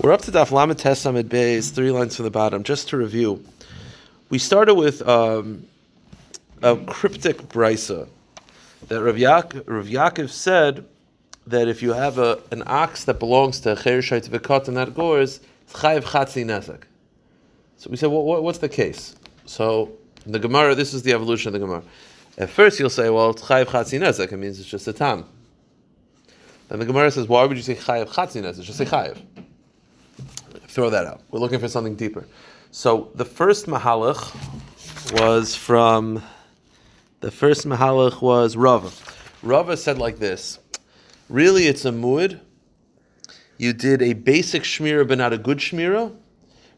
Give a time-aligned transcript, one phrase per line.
[0.00, 2.62] We're up to Daf Lamed Tesam Beis, three lines from the bottom.
[2.62, 3.44] Just to review,
[4.30, 5.66] we started with um,
[6.62, 8.08] a cryptic brisa
[8.86, 9.16] that Rav,
[9.66, 10.84] Rav Yaakov said
[11.48, 14.94] that if you have a, an ox that belongs to a Cherishite Vikot and that
[14.94, 16.84] gores, it's chayiv chatzi nezek.
[17.78, 19.16] So we said, well, what, what's the case?
[19.46, 19.90] So
[20.24, 21.82] the Gemara, this is the evolution of the Gemara.
[22.38, 24.30] At first, you'll say, well, it's chayiv chatzi nezek.
[24.30, 25.24] It means it's just a tam.
[26.68, 28.62] Then the Gemara says, why would you say chayiv chatzi nezek?
[28.62, 29.20] Just say chayiv
[30.68, 31.22] throw that out.
[31.30, 32.26] We're looking for something deeper.
[32.70, 34.34] So the first mahalach
[35.18, 36.22] was from
[37.20, 38.90] the first mahalach was Rava.
[39.42, 40.58] Rava said like this:
[41.28, 42.40] Really, it's a muad.
[43.56, 46.14] You did a basic shmira, but not a good shmira.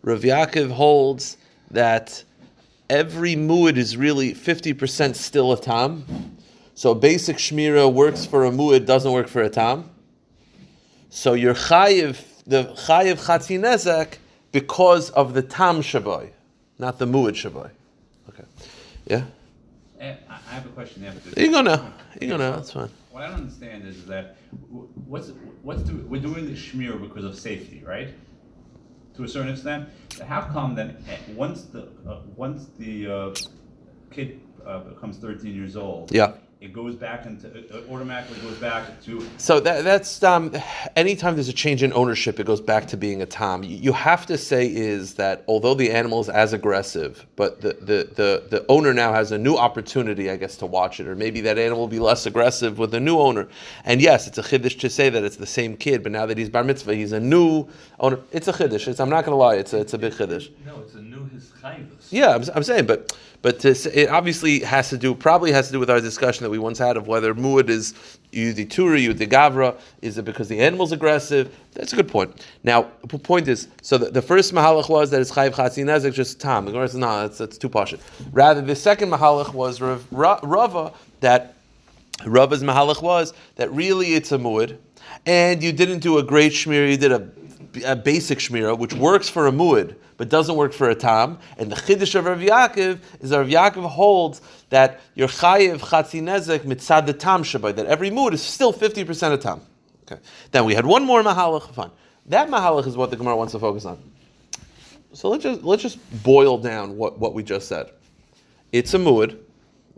[0.02, 1.36] Rav Yaakov holds
[1.70, 2.24] that
[2.88, 6.36] every muad is really fifty percent still a tam.
[6.74, 9.90] So a basic shmira works for a muad, doesn't work for a tam.
[11.10, 12.14] So you're chayiv
[12.50, 14.18] the chayiv chatzi nezek
[14.52, 16.30] because of the tam shaboy,
[16.78, 17.70] not the muad shaboy.
[18.28, 18.44] Okay,
[19.06, 19.24] yeah.
[20.00, 21.40] Eh, I have a question after.
[21.40, 21.92] You go now.
[22.20, 22.56] You go now.
[22.56, 22.90] That's fine.
[23.12, 24.36] What I don't understand is that
[25.06, 28.08] what's what's the, we're doing the shmir because of safety, right?
[29.16, 29.88] To a certain extent.
[30.26, 33.34] How come then eh, once the uh, once the uh,
[34.10, 36.32] kid uh, becomes 13 years old, Yeah.
[36.60, 40.54] It goes back into it it automatically goes back to So that, that's um,
[40.94, 43.62] anytime there's a change in ownership, it goes back to being a tom.
[43.62, 47.74] You, you have to say is that although the animal is as aggressive, but the,
[47.80, 51.16] the, the, the owner now has a new opportunity, I guess, to watch it, or
[51.16, 53.48] maybe that animal will be less aggressive with a new owner.
[53.86, 56.36] And yes, it's a chiddush to say that it's the same kid, but now that
[56.36, 57.66] he's bar mitzvah, he's a new
[57.98, 58.18] owner.
[58.32, 58.86] It's a chiddush.
[58.86, 60.50] It's, I'm not going to lie, it's a, it's a big chiddush.
[60.66, 62.08] No, it's a new his chayvus.
[62.10, 65.72] Yeah, I'm, I'm saying, but but to, it obviously has to do, probably has to
[65.72, 67.94] do with our discussion that we once had of whether muad is
[68.32, 69.78] the turi, the gavra.
[70.02, 71.54] Is it because the animal's aggressive?
[71.72, 72.44] That's a good point.
[72.64, 76.12] Now, the point is, so the, the first mahalach was that it's chayiv chatzi nezek,
[76.12, 76.66] just tam.
[76.66, 78.00] The Gemara says, no, that's, that's too pashit.
[78.32, 81.54] Rather, the second mahalach was Rav, Rava that
[82.26, 84.76] Rava's mahalach was that really it's a muad,
[85.24, 87.28] and you didn't do a great shmir, you did a,
[87.84, 91.38] a basic shmira, which works for a muad, but doesn't work for a tam.
[91.58, 94.40] And the chiddush of Rav Yaakov is that Rav Yaakov holds
[94.70, 99.32] that your chayiv chatzi nezek mitzad the tam shabai, that every muad is still 50%
[99.32, 99.60] of tam.
[100.04, 100.20] Okay.
[100.50, 101.90] Then we had one more mahalach, fine.
[102.26, 103.98] That mahalach is what the Gemara wants to focus on.
[105.12, 107.90] So let's just, let's just boil down what, what we just said.
[108.72, 109.38] It's a muad,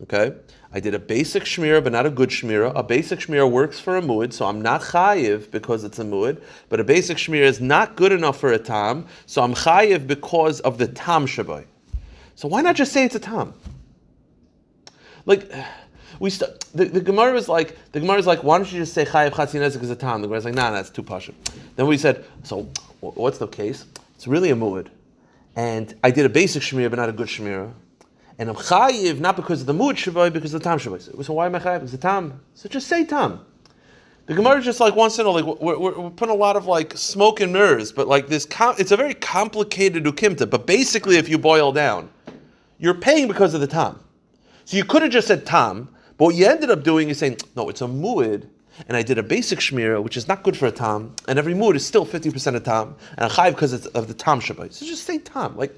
[0.02, 0.34] Okay,
[0.74, 2.72] I did a basic shmira, but not a good shmira.
[2.74, 6.42] A basic shmira works for a muad, so I'm not chayiv because it's a muad.
[6.70, 10.60] But a basic shmira is not good enough for a tam, so I'm chayiv because
[10.60, 11.66] of the tam shabai.
[12.36, 13.52] So why not just say it's a tam?
[15.26, 15.52] Like
[16.18, 18.94] we st- the, the Gemara is like the Gemara is like why don't you just
[18.94, 20.22] say chayiv chatzi nezek is a tam?
[20.22, 21.34] The Gemara is like nah, that's too pasha.
[21.76, 22.66] Then we said so
[23.00, 23.84] what's the case?
[24.14, 24.88] It's really a muad,
[25.54, 27.74] and I did a basic shmira, but not a good shmira.
[28.38, 31.24] And I'm chayiv not because of the muad shabbai, because of the tam shabbai.
[31.24, 31.74] So why am I chayiv?
[31.74, 32.40] Because the tam.
[32.54, 33.44] So just say tam.
[34.26, 36.66] The Gemara just like wants to know, like we're, we're, we're putting a lot of
[36.66, 40.48] like smoke and mirrors, but like this, com- it's a very complicated ukimta.
[40.48, 42.08] But basically, if you boil down,
[42.78, 43.98] you're paying because of the tam.
[44.64, 45.88] So you could have just said tam,
[46.18, 48.46] but what you ended up doing is saying, no, it's a muad,
[48.88, 51.54] and I did a basic shmira, which is not good for a tam, and every
[51.54, 54.72] muad is still 50% a tam, and a chayiv because it's of the tam shabbai.
[54.72, 55.56] So just say tam.
[55.56, 55.76] Like,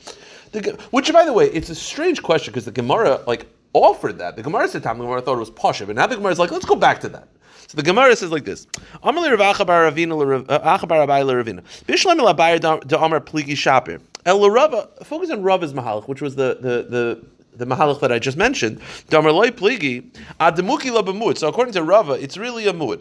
[0.53, 4.37] the, which by the way, it's a strange question because the Gemara like offered that.
[4.37, 6.39] The Gemara said tam, the Gemara thought it was pasha, but now the Gemara is
[6.39, 7.29] like, let's go back to that.
[7.67, 8.67] So the Gemara says like this:
[9.03, 11.63] Amalei Rav Achabar Ravina uh, Achabar Abai l'Ravina.
[11.87, 14.01] Bishlam l'Abayir da Amar Pligi Shapir.
[14.27, 14.89] El l'Rava.
[15.05, 17.25] Focus on Rava's mahalach, which was the the the.
[17.57, 20.11] The mahalach that I just mentioned, Damar loy pligi,
[20.41, 21.39] ademuki la b'muad.
[21.39, 23.01] So according to Rava, it's really a muad,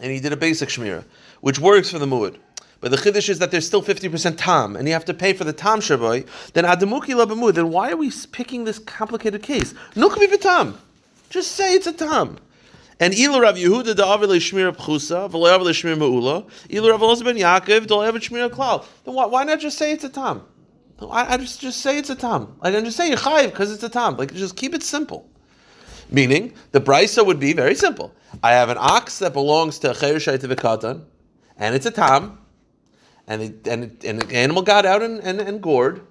[0.00, 1.04] and he did a basic shmira,
[1.40, 2.38] which works for the muad.
[2.80, 5.44] But the chiddush is that there's still 50% tam, and you have to pay for
[5.44, 6.26] the tam shaboy.
[6.52, 7.54] Then ademuki la b'muad.
[7.54, 9.74] Then why are we picking this complicated case?
[9.94, 10.74] Nukmi b'tam.
[11.30, 12.38] Just say it's a tam.
[13.00, 17.24] And ilu Rav Yehuda da avile shmir pchusa, v'lo avile shmir me'ula, ilu Rav Elazar
[17.24, 18.84] ben Yaakov avile shmir klal.
[19.04, 20.42] Then why, why not just say it's a tam?
[21.00, 22.56] I, I just just say it's a tam.
[22.62, 24.16] Like I'm just saying you're chayiv because it's a tam.
[24.16, 25.28] Like just keep it simple.
[26.10, 28.14] Meaning the brisa would be very simple.
[28.42, 31.04] I have an ox that belongs to a cherushayt v'katan,
[31.56, 32.38] and it's a tam,
[33.26, 36.04] and it, and and the animal got out and, and, and gored.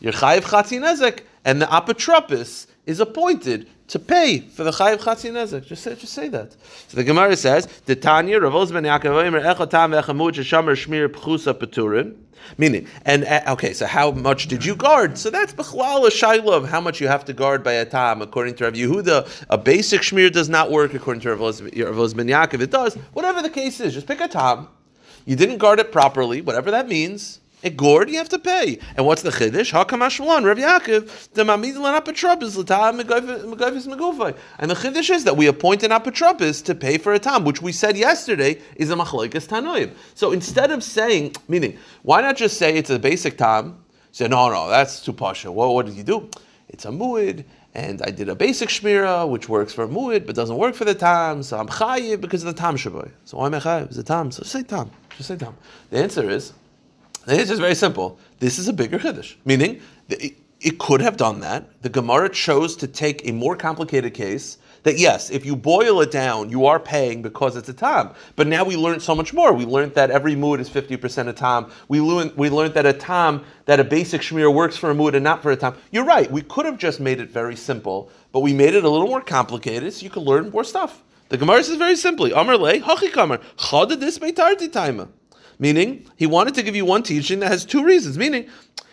[0.00, 5.30] You're chayiv chatzi nezek, and the apotropis is appointed to pay for the chayiv chatzi
[5.30, 5.66] nezek.
[5.66, 6.52] Just say, just say that.
[6.88, 11.52] So the Gemara says, "The Tanya Rav Yaakov Omer Echa Tam V'Echamud Sheshamer Shmir Pchusa
[11.52, 12.16] Peturin."
[12.56, 15.18] Meaning, and uh, okay, so how much did you guard?
[15.18, 18.22] So that's b'chlal a of how much you have to guard by a tam.
[18.22, 20.94] According to Rav Yehuda, a basic shmir does not work.
[20.94, 22.94] According to Rav Oz Yaakov, it does.
[23.12, 24.68] Whatever the case is, just pick a tam.
[25.26, 27.40] You didn't guard it properly, whatever that means.
[27.62, 28.78] It gourd you have to pay.
[28.96, 29.72] And what's the chiddush?
[29.72, 34.36] Hakam Ashmalan, Rav Yaakov, the mamid lan apotropis l'tam megayvis megufay.
[34.58, 37.60] And the chiddush is that we appoint an apotropis to pay for a tam, which
[37.60, 39.92] we said yesterday is a machlekes tanoim.
[40.14, 43.84] So instead of saying, meaning, why not just say it's a basic tam?
[44.12, 45.50] Say no, no, that's too pasha.
[45.50, 46.30] What did you do?
[46.68, 47.44] It's a muid
[47.74, 50.84] and I did a basic shmira, which works for a muid, but doesn't work for
[50.84, 53.10] the tam, so I'm chayiv because of the tam shaboy.
[53.24, 53.86] So why am I chayiv?
[53.86, 54.30] It's a tam.
[54.30, 54.90] So say tam.
[55.16, 55.56] Just say tam.
[55.90, 56.52] The answer is,
[57.34, 58.18] answer is very simple.
[58.38, 61.82] This is a bigger chiddush, meaning it, it could have done that.
[61.82, 64.58] The Gemara chose to take a more complicated case.
[64.84, 68.10] That yes, if you boil it down, you are paying because it's a tam.
[68.36, 69.52] But now we learned so much more.
[69.52, 71.70] We learned that every muad is fifty percent a tam.
[71.88, 75.14] We learned we learned that a tam that a basic shmir works for a muad
[75.14, 75.74] and not for a tam.
[75.90, 76.30] You're right.
[76.30, 79.20] We could have just made it very simple, but we made it a little more
[79.20, 81.02] complicated so you could learn more stuff.
[81.28, 85.08] The Gemara says very simply, Amar le hachi kamar chada this beitarti taima.
[85.58, 88.16] Meaning, he wanted to give you one teaching that has two reasons.
[88.16, 88.48] Meaning,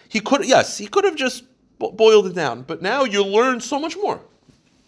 [0.10, 1.44] he could, yes, he could have just
[1.78, 4.20] bo- boiled it down, but now you learn so much more.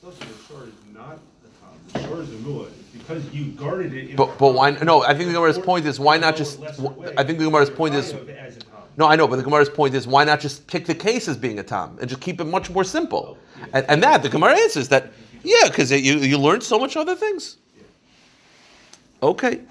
[0.01, 0.11] The
[0.47, 2.37] shore is not the the shore is the
[3.07, 4.09] because you guarded it.
[4.09, 4.71] in But, but why?
[4.71, 6.61] No, I think the Gemara's point is why not just?
[7.17, 8.13] I think the Gemara's point is.
[8.13, 8.89] Chayav as a top.
[8.97, 11.37] No, I know, but the Gemara's point is why not just pick the case as
[11.37, 13.37] being a tam and just keep it much more simple?
[13.37, 15.11] Oh, and, and that the Gemara answers that,
[15.43, 17.57] yeah, because you you learn so much other things.
[19.21, 19.61] Okay.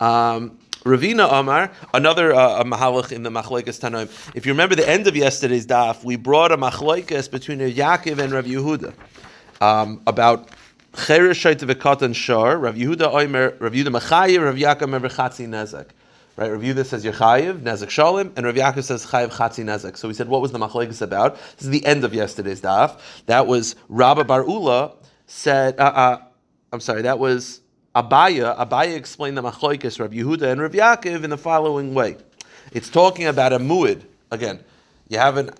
[0.00, 4.08] Um, Ravina Amar, another uh, mahalach in the Machlekes Tanoim.
[4.34, 8.32] If you remember the end of yesterday's daf, we brought a Machlekes between Yaakov and
[8.32, 8.94] Rav Yehuda
[9.60, 10.48] um, about
[10.94, 12.56] Cheresh V'Katan shor.
[12.56, 15.88] Rav Yehuda Oimer, Rav Yehuda Machayev, Rav Yaakov Mever Nezek.
[16.36, 19.98] Right, Rav Yehuda says Yechayev, Nezek Shalim, and Rav Yaakov says Chayev Chatzi Nezek.
[19.98, 21.34] So we said, what was the Machlekes about?
[21.58, 22.98] This is the end of yesterday's daf.
[23.26, 24.94] That was Rabba Bar Ula
[25.26, 26.22] said, uh, uh,
[26.72, 27.60] I'm sorry, that was
[27.94, 32.16] Abaya, Abaya explained the Machlokes, Rav Yehuda and Rav Yaakov in the following way.
[32.70, 34.04] It's talking about a muid.
[34.30, 34.60] Again,
[35.08, 35.50] you have an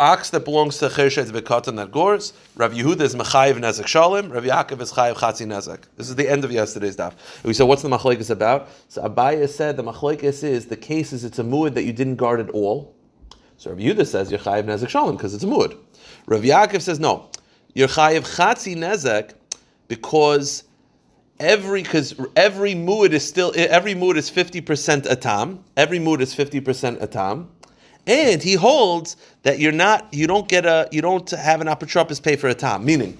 [0.00, 2.32] ox that belongs to Chershet Vekatan that gores.
[2.56, 4.30] Rav Yehuda is Mechayiv Nezek Shalom.
[4.30, 5.84] Rav Yaakov is Chayiv Chatzi Nezek.
[5.96, 7.12] This is the end of yesterday's daf.
[7.12, 8.68] And we said, what's the Machlokes about?
[8.88, 12.16] So Abaya said the Machlokes is the case is it's a muid that you didn't
[12.16, 12.96] guard at all.
[13.58, 15.78] So Rav Yehuda says you're Chayiv Nezek Shalim because it's a muid.
[16.26, 17.30] Rav Yaakov says no,
[17.74, 19.34] you're Chayiv Chatzi Nezek
[19.86, 20.64] because
[21.40, 25.62] every because every muad is still every muad is fifty percent atam.
[25.76, 27.50] Every muad is fifty percent atam,
[28.06, 32.22] and he holds that you're not you don't get a you don't have an apotropis
[32.22, 32.84] pay for a tam.
[32.84, 33.18] Meaning,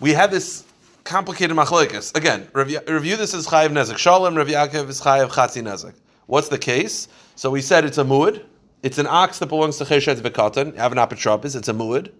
[0.00, 0.64] we have this
[1.04, 2.48] complicated machlokes again.
[2.52, 3.98] Review, review this as chayiv nezek.
[3.98, 5.94] Shalom Rav Yaakov is chayiv chatzi nezek.
[6.26, 7.08] What's the case?
[7.36, 8.44] So we said it's a muad.
[8.82, 10.74] It's an ox that belongs to cheshet v'katan.
[10.74, 11.56] You have an apotropis.
[11.56, 12.10] It's a muad,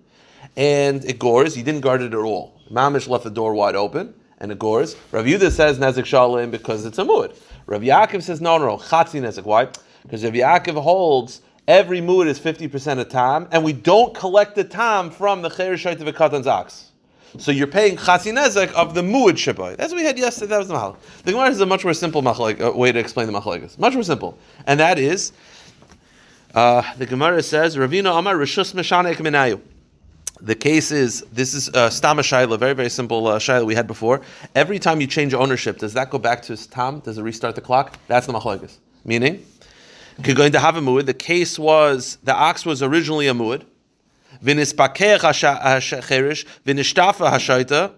[0.57, 1.57] and it gores.
[1.57, 2.61] You didn't guard it at all.
[2.71, 4.97] Mamish left the door wide open and it gores.
[5.13, 7.37] Rav Yudah says Nezek Shalim because it's a muad.
[7.67, 9.45] Rav Yaakov says no, no, no, Chatzi Nezek.
[9.45, 9.69] Why?
[10.03, 14.65] Because Rav Yaakov holds every muad is 50% of tam, and we don't collect the
[14.65, 16.93] tam from the Cheir Shaita V'Katan's ox.
[17.39, 19.77] So you're paying Chatzi Nezek of the muad Shabbai.
[19.77, 20.97] That's what we had yesterday, that was the Mahal.
[21.25, 23.79] The Gemara has a much more simple machlek, uh, way to explain the Machlekes.
[23.79, 24.39] Much more simple.
[24.67, 25.33] And that is,
[26.55, 29.61] uh, the Gemara says, Ravina Amar Rishus Meshanek Minayu.
[30.41, 33.87] The case is this is uh, Stama Shaila, very very simple uh, Shaila we had
[33.87, 34.21] before.
[34.55, 37.01] Every time you change ownership, does that go back to Stam?
[37.01, 37.99] Does it restart the clock?
[38.07, 38.77] That's the machlokes.
[39.05, 39.47] Meaning,
[40.23, 41.07] going to have a muad.
[41.07, 43.65] The case was the ox was originally a muad.
[44.45, 47.93] V'nispakeach hashcherish v'nishtafa hashaita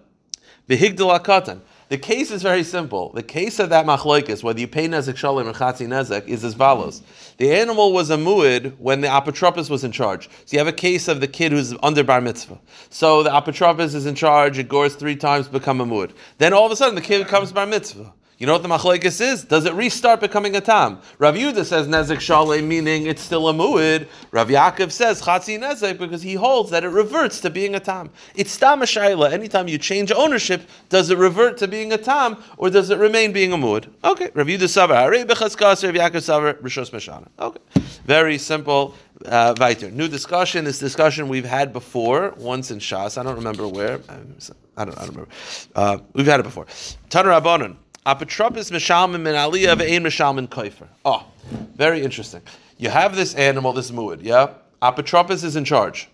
[0.69, 1.61] v'higdal akatan.
[1.89, 3.13] The case is very simple.
[3.13, 6.55] The case of that machlokes, whether you pay nezek shalim or chatzi nezek, is as
[6.55, 7.03] follows:
[7.39, 10.29] the animal was a muad when the apotropos was in charge.
[10.45, 12.59] So you have a case of the kid who's under bar mitzvah.
[12.91, 14.59] So the apotropos is in charge.
[14.59, 16.13] It gores three times, become a muad.
[16.37, 18.13] Then all of a sudden the kid becomes bar mitzvah.
[18.39, 19.43] You know what the machlekes is?
[19.43, 21.01] Does it restart becoming a tam?
[21.19, 24.07] Rav Yudah says nezek shalei, meaning it's still a muad.
[24.31, 28.11] Rav Yaakov says chatzi nezek because he holds that it reverts to being a tam.
[28.37, 29.33] It's tam shaila.
[29.33, 33.33] Anytime you change ownership, does it revert to being a tam or does it remain
[33.33, 33.89] being a muad?
[34.05, 37.27] Okay, Rav Yudah savar, Harei bechazkas, Rav Yaakov savar, rishos meshana.
[37.41, 38.95] Okay, very simple.
[39.27, 39.91] Uh, weiter.
[39.91, 40.65] New discussion.
[40.65, 43.19] This discussion we've had before, once in Shas.
[43.19, 43.95] I don't remember where.
[44.09, 44.51] I don't.
[44.77, 45.27] I don't remember.
[45.75, 46.67] Uh, we've had it before.
[47.11, 47.75] Tanar Rabbanon.
[48.09, 50.89] Apotropis mishalmin min aliyah ve'ein mishalmin koifer.
[51.05, 51.27] Oh, ah,
[51.75, 52.41] very interesting.
[52.79, 54.55] You have this animal, this muad, yeah?
[54.81, 56.09] Apotropis is in charge.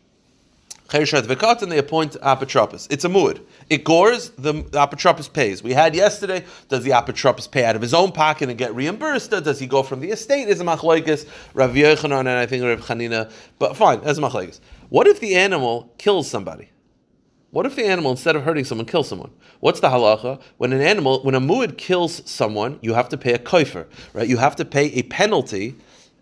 [0.89, 2.89] Chershat v'kat, and they appoint apotropis.
[2.91, 3.41] It's a muad.
[3.71, 5.63] It gores, the, the apotropis pays.
[5.63, 9.33] We had yesterday, does the apotropis pay out of his own pocket and get reimbursed?
[9.33, 10.49] Or does he go from the estate?
[10.49, 13.31] Is a machlokes, Rav Yochanan and I think Rav Chanina.
[13.61, 14.59] But fine, as a machlokes.
[14.89, 16.71] What if the animal kills somebody?
[17.55, 19.31] What if the animal, instead of hurting someone, kills someone?
[19.61, 20.41] What's the halacha?
[20.57, 24.27] When an animal, when a muad kills someone, you have to pay a koifer, right?
[24.27, 25.77] You have to pay a penalty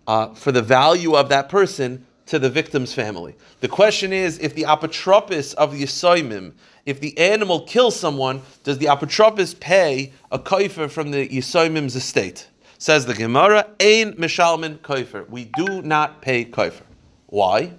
[0.06, 3.34] uh, for the value of that person to the victim's family.
[3.60, 6.52] The question is, if the apotropis of the yisoimim,
[6.84, 12.46] if the animal kills someone, does the apotropis pay a koifer from the yisoimim's estate?
[12.76, 15.26] Says the Gemara, Ein mishalmin koifer.
[15.30, 16.82] We do not pay koifer.
[17.28, 17.72] Why?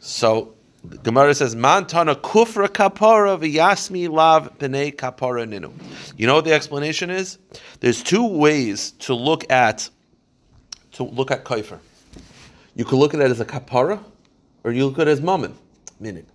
[0.00, 0.53] So
[1.02, 5.72] Gemara says, Man tana kufra kapara v'yasmi lav b'nei kapara ninu.
[6.16, 7.38] You know what the explanation is?
[7.80, 9.88] There's two ways to look at
[10.92, 11.78] to look at koifer.
[12.76, 14.02] You could look at it as a kapara,
[14.62, 15.54] or you look at it as mammon.
[16.00, 16.26] Meaning,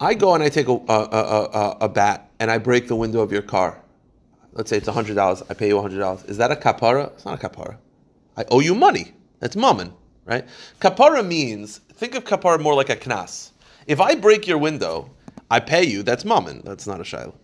[0.00, 2.96] I go and I take a, a, a, a, a bat and I break the
[2.96, 3.80] window of your car.
[4.52, 5.42] Let's say it's hundred dollars.
[5.48, 6.24] I pay you hundred dollars.
[6.24, 7.12] Is that a kapara?
[7.12, 7.76] It's not a kapara.
[8.36, 9.12] I owe you money.
[9.40, 9.94] That's mammon,
[10.26, 10.46] right?
[10.80, 13.52] Kapara means think of kapara more like a knas.
[13.88, 15.10] If I break your window,
[15.50, 16.02] I pay you.
[16.02, 16.60] That's mammon.
[16.62, 17.34] That's not a shiloh.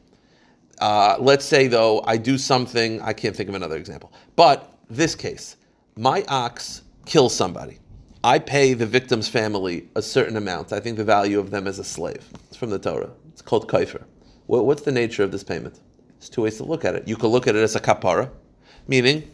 [0.79, 3.01] Uh, let's say though I do something.
[3.01, 4.13] I can't think of another example.
[4.37, 5.57] But this case,
[5.97, 7.79] my ox kills somebody.
[8.23, 10.73] I pay the victim's family a certain amount.
[10.73, 12.29] I think the value of them as a slave.
[12.49, 13.11] It's from the Torah.
[13.33, 14.05] It's called kaifer.
[14.47, 15.81] What, what's the nature of this payment?
[16.19, 17.09] There's two ways to look at it.
[17.09, 18.31] You could look at it as a kapara,
[18.87, 19.31] meaning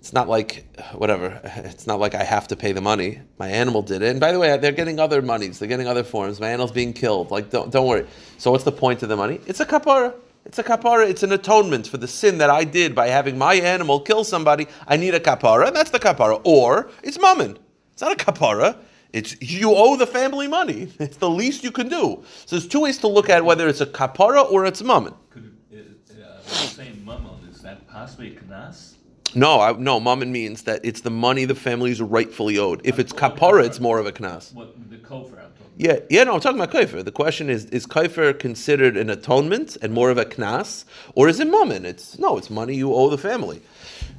[0.00, 0.64] it's not like
[0.94, 1.40] whatever.
[1.70, 3.20] It's not like I have to pay the money.
[3.38, 4.08] My animal did it.
[4.08, 5.58] And by the way, they're getting other monies.
[5.58, 6.40] They're getting other forms.
[6.40, 7.30] My animal's being killed.
[7.30, 8.06] Like don't don't worry.
[8.38, 9.40] So what's the point of the money?
[9.46, 10.14] It's a kapara.
[10.46, 11.06] It's a kapara.
[11.08, 14.66] It's an atonement for the sin that I did by having my animal kill somebody.
[14.88, 16.40] I need a kapara, and that's the kapara.
[16.44, 17.58] Or it's mammon.
[17.92, 18.78] It's not a kapara.
[19.12, 20.88] It's you owe the family money.
[20.98, 22.24] It's the least you can do.
[22.46, 25.14] So there's two ways to look at whether it's a kapara or it's mammon.
[25.28, 28.94] Could, uh, uh, when say mammon, is that possibly knas?
[29.34, 32.80] No, I, no, mammon means that it's the money the family is rightfully owed.
[32.84, 34.52] If it's kapara, it's more of a knas.
[34.52, 37.04] What the kofer I'm talking Yeah, yeah, no, I'm talking about kaifer.
[37.04, 40.84] The question is: Is kaifer considered an atonement and more of a knas,
[41.14, 41.84] or is it mammon?
[41.84, 43.62] It's no, it's money you owe the family.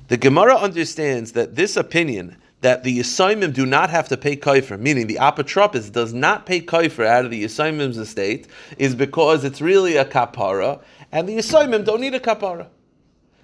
[0.08, 4.80] The Gemara understands that this opinion that the Yisaimim do not have to pay kaifer,
[4.80, 9.62] meaning the apotropis does not pay kaifer out of the Yisaimim's estate, is because it's
[9.62, 10.80] really a kapara,
[11.12, 12.68] and the Yisaimim don't need a kapara.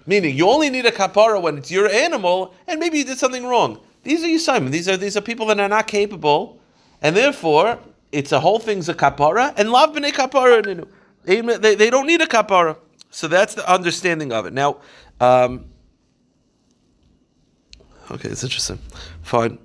[0.08, 3.44] Meaning, you only need a kapara when it's your animal, and maybe you did something
[3.44, 3.78] wrong.
[4.04, 4.70] These are Yisaimim.
[4.70, 6.58] These are these are people that are not capable,
[7.02, 7.78] and therefore
[8.10, 10.88] it's a whole thing's a kapara, and lav b'nei kapara.
[11.24, 12.78] They, they, don't need a kapara.
[13.10, 14.54] So that's the understanding of it.
[14.54, 14.78] Now,
[15.20, 15.66] um,
[18.10, 18.78] okay, it's interesting.
[19.20, 19.58] Fine.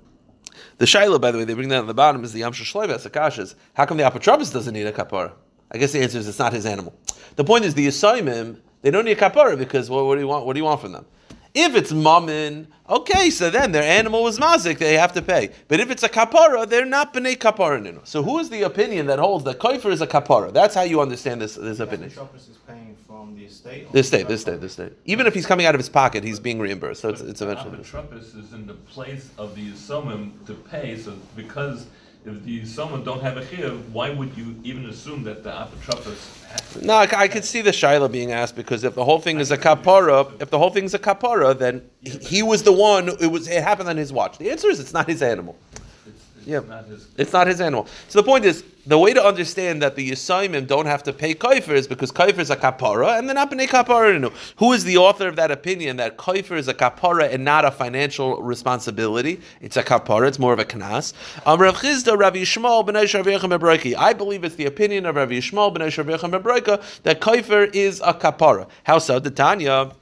[0.76, 3.02] The Shiloh, by the way, they bring that on the bottom is the Yamsha Shloiva
[3.10, 3.54] Akashas.
[3.72, 5.32] How come the Apotropis doesn't need a kapara?
[5.70, 6.92] I guess the answer is it's not his animal.
[7.36, 10.28] The point is the Yisaimim, they don't need a kapara because what, what do you
[10.28, 10.44] want?
[10.44, 11.06] What do you want from them?
[11.54, 15.52] If it's mammon, okay, so then their animal was mazik, they have to pay.
[15.68, 18.02] But if it's a kapara, they're not b'nei kapara nino.
[18.04, 20.52] So who is the opinion that holds that koifer is a kapara?
[20.52, 22.10] That's how you understand this, this opinion.
[22.10, 23.86] Apotropis is paying from the estate.
[23.86, 24.42] or This the state, this kapara?
[24.42, 24.92] state, this state.
[25.06, 27.00] Even if he's coming out of his pocket, he's being reimbursed.
[27.00, 27.78] So it's, it's eventually.
[27.78, 31.86] Apotropis is in the place of the Yisomim to pay, so because
[32.26, 36.42] if the Yisomim don't have a chiv, why would you even assume that the Apotropis
[36.46, 39.40] has No, I, I could see the Shaila being asked because if the whole thing
[39.40, 42.72] is a kapara, if the whole thing is a kapara, then he, he was the
[42.72, 43.08] one.
[43.20, 43.46] It was.
[43.46, 44.38] It happened on his watch.
[44.38, 45.56] The answer is it's not his animal.
[46.46, 46.60] Yeah.
[46.60, 47.08] not his.
[47.16, 47.86] It's not his animal.
[48.08, 51.34] So the point is, the way to understand that the Yisaimim don't have to pay
[51.34, 54.20] kaifer is because kaifer is a kapara and they're not b'nei kapara.
[54.20, 54.30] No.
[54.56, 57.70] Who is the author of that opinion that kaifer is a kapara and not a
[57.70, 59.40] financial responsibility?
[59.62, 60.28] It's a kapara.
[60.28, 61.14] It's more of a knas.
[61.46, 65.86] Um, Rav Chisda, Rav Yishmael, b'nei I believe it's the opinion of Rav Yishmael, b'nei
[65.86, 68.68] Shavechem Ebreika, that kaifer is a kapara.
[68.84, 69.18] How so?
[69.18, 69.92] The Tanya.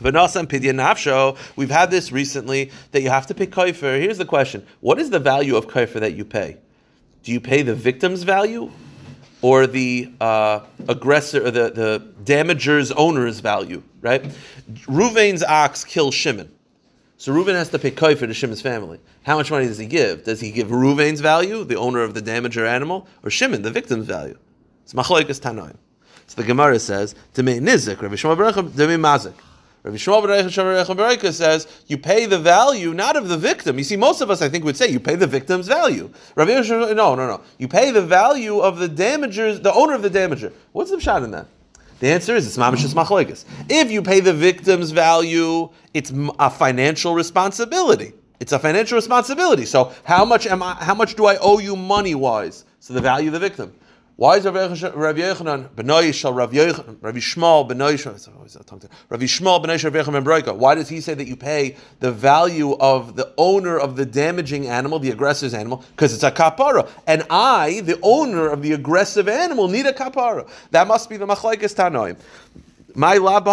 [0.00, 4.00] We've had this recently that you have to pay kaifer.
[4.00, 6.58] Here's the question What is the value of kaifer that you pay?
[7.22, 8.70] Do you pay the victim's value
[9.40, 14.22] or the uh, aggressor or the, the damager's owner's value, right?
[14.86, 16.50] Ruvain's ox kills Shimon.
[17.16, 19.00] So Reuven has to pay kaifer to Shimon's family.
[19.22, 20.24] How much money does he give?
[20.24, 24.06] Does he give Reuven's value, the owner of the damager animal, or Shimon, the victim's
[24.06, 24.38] value?
[24.82, 25.76] It's machloikas tanoim.
[26.26, 29.34] So the Gemara says, "Demei nizik, Rabbi Shmuel Baruch, demei mazik."
[29.84, 34.22] Rabbi Shmuel Baruch says, "You pay the value not of the victim." You see, most
[34.22, 36.10] of us, I think, would say you pay the victim's value.
[36.34, 37.40] Rabbi no, no, no.
[37.58, 40.52] You pay the value of the damagers, the owner of the damager.
[40.72, 41.48] What's the shot in that?
[42.00, 43.44] The answer is it's mamashis machloikas.
[43.68, 48.14] If you pay the victim's value, it's a financial responsibility.
[48.40, 49.66] It's a financial responsibility.
[49.66, 50.74] So how much am I?
[50.74, 52.64] How much do I owe you money wise?
[52.80, 53.74] So the value of the victim.
[54.16, 55.16] Why is Rav Yochanan Rav
[55.74, 58.12] Benoy Shal Rav Yochanan Rav Yishmael Benoy Shal.
[58.12, 60.54] Rav Yishmael Benoy Shal Rav Broika?
[60.54, 64.68] Why does he say that you pay the value of the owner of the damaging
[64.68, 69.26] animal, the aggressor's animal, because it's a kapara, and I, the owner of the aggressive
[69.28, 70.48] animal, need a kapara?
[70.70, 72.16] That must be the machlekes tanoim.
[72.94, 73.46] My lab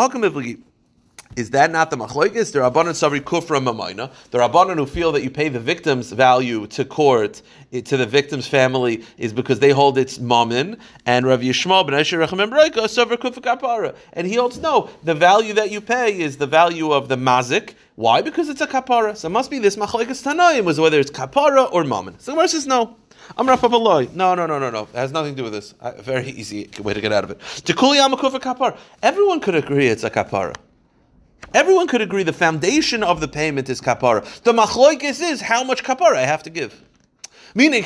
[1.35, 2.51] is that not the machlokes?
[2.51, 4.11] The rabbanon savri kufra mamayna.
[4.31, 8.05] The rabbanon who feel that you pay the victim's value to court, eh, to the
[8.05, 10.77] victim's family, is because they hold its mammon.
[11.05, 13.95] And Rav Yishmael ben Asher savri kufra kapara.
[14.13, 14.89] And he holds no.
[15.03, 17.75] The value that you pay is the value of the mazik.
[17.95, 18.21] Why?
[18.21, 19.15] Because it's a kapara.
[19.15, 22.19] So it must be this machlokes tanoim was whether it's kapara or mammon.
[22.19, 22.97] So the says no.
[23.37, 24.13] I'm Rav Papaloi.
[24.13, 24.83] No, no, no, no, no.
[24.83, 25.73] It has nothing to do with this.
[25.99, 27.39] Very easy way to get out of it.
[27.39, 28.77] Tikuli amakufa kapara.
[29.01, 30.55] Everyone could agree it's a kapara.
[31.53, 34.23] Everyone could agree the foundation of the payment is kapara.
[34.43, 36.81] The machloikis is how much kapara I have to give.
[37.53, 37.85] Meaning,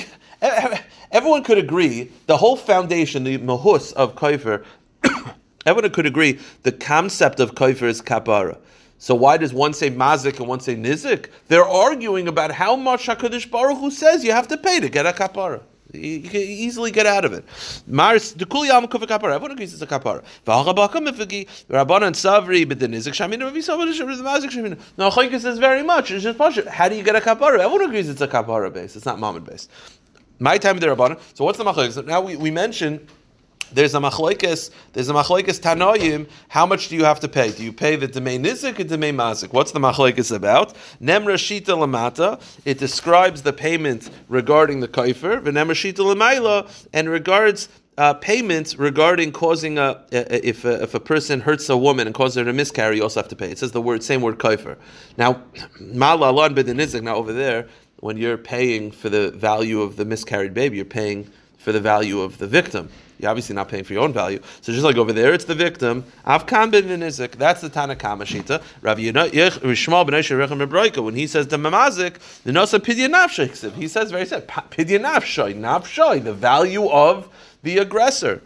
[1.11, 4.63] everyone could agree the whole foundation, the mahus of kaifer,
[5.65, 8.57] everyone could agree the concept of kaifer is kapara.
[8.97, 11.29] So why does one say mazik and one say nizik?
[11.47, 15.05] They're arguing about how much Hakadosh Baruch Hu says you have to pay to get
[15.05, 15.61] a kapara.
[15.95, 17.45] You, can easily get out of it.
[17.87, 19.35] Mars the kuli yam kufa kapara.
[19.35, 20.23] Everyone agrees it's a kapara.
[20.45, 24.79] V'hachabakam ifagi rabbanan savri but the nizik shamin ravi savri the mazik shamin.
[24.97, 26.11] No, Chaykis says very much.
[26.11, 26.69] It's just pasha.
[26.69, 27.59] How do you get a kapara?
[27.59, 28.95] Everyone agrees it's a kapara base.
[28.95, 29.67] It's not mamad base.
[30.39, 31.19] My time the rabbanan.
[31.33, 32.05] So what's the machlokes?
[32.05, 33.07] Now we, we mentioned
[33.71, 36.29] there's a machlokes, there's a machlokes tanoyim.
[36.49, 37.51] How much do you have to pay?
[37.51, 39.53] Do you pay the demay nizik or demay mazik?
[39.53, 40.73] What's the machlokes about?
[41.01, 42.41] Nemra shita lamata.
[42.65, 45.41] It describes the payment regarding the kaifer.
[45.41, 51.39] V'nemra shita lamayla and regards uh, payments regarding causing a, if a, if a person
[51.39, 53.49] hurts a woman and causes her to miscarry, you also have to pay.
[53.49, 54.77] It says the word same word kaifer.
[55.17, 55.41] Now,
[55.79, 57.03] malalan b'denizik.
[57.03, 57.67] Now over there,
[57.99, 62.19] when you're paying for the value of the miscarried baby, you're paying for the value
[62.19, 62.89] of the victim.
[63.19, 64.41] You're obviously not paying for your own value.
[64.61, 66.03] So just like over there, it's the victim.
[66.25, 67.31] Avkan ben Nizik.
[67.31, 68.61] That's the Tanakama Shita.
[68.81, 73.73] Rav Yishmael ben Rechem When he says the mamazik, the nosa pidya nafshay.
[73.73, 77.29] He says very sad pidya nafshay, nafshay, the value of
[77.63, 78.41] the aggressor.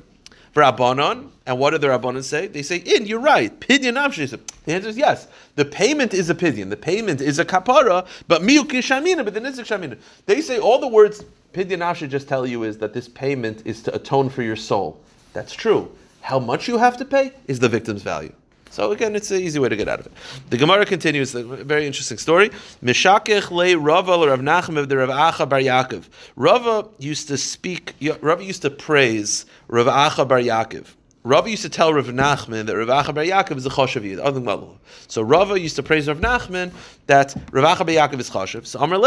[0.52, 2.48] For Rabbanon, and what do the Rabbanon say?
[2.48, 3.58] They say, "In, you're right.
[3.60, 5.28] Pidyon nafshay." The answer is yes.
[5.56, 6.70] The payment is a pidyon.
[6.70, 9.98] The payment is a kapara, but miyuk shamina, but the nizik shamina.
[10.26, 13.82] They say all the words Pidyon should just tell you is that this payment is
[13.84, 15.02] to atone for your soul.
[15.34, 15.92] That's true.
[16.22, 18.34] How much you have to pay is the victim's value.
[18.72, 20.12] So again, it's an easy way to get out of it.
[20.52, 22.50] The Gemara continues, a very interesting story.
[22.84, 26.06] Mishakech le Rava Rav Nachum of the Rav Acha Bar Yaakov.
[26.36, 30.86] Rava used to speak, Rava used to praise Rav Acha Bar Yaakov.
[31.24, 35.24] Rava used to tell Rav Nachman that Rav Acha Bar Yaakov is a choshev So
[35.24, 36.72] Rava used to praise Rav Nachman
[37.08, 38.68] that Rav Acha Bar Yaakov is choshev.
[38.68, 39.00] So Amr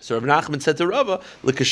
[0.00, 1.70] so Rav Nachman said to Rava, If he's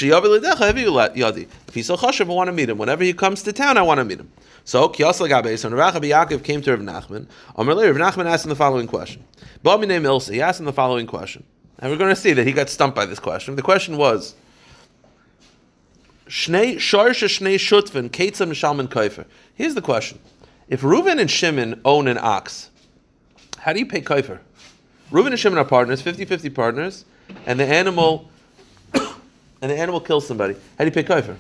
[1.87, 2.79] so chashav, I want to meet him.
[2.79, 4.31] Whenever he comes to town, I want to meet him.
[4.65, 7.27] So Kiyas Lagabe, so Rav Yaakov came to Rav Nachman.
[7.57, 9.25] Amalei, Rav Nachman asked him the following question.
[9.63, 11.45] He asked him the following question.
[11.79, 13.55] And we're going to see that he got stumped by this question.
[13.55, 14.35] The question was,
[16.27, 19.27] Shnei Sharsha Shnei Shutvin, Ketzam Shalman.
[19.55, 20.19] Here's the question.
[20.69, 22.71] If Reuven and Shimon own an ox,
[23.59, 24.41] how do you pay Kaifer?
[25.11, 27.05] Reuven and Shimon are partners, 50-50 partners
[27.47, 28.29] and the animal
[28.95, 31.37] and the animal kills somebody, how do you pay kaifer?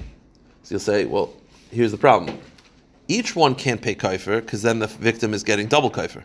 [0.62, 1.32] So you'll say, well,
[1.70, 2.38] here's the problem.
[3.08, 6.22] Each one can't pay kaifer because then the victim is getting double kaifer.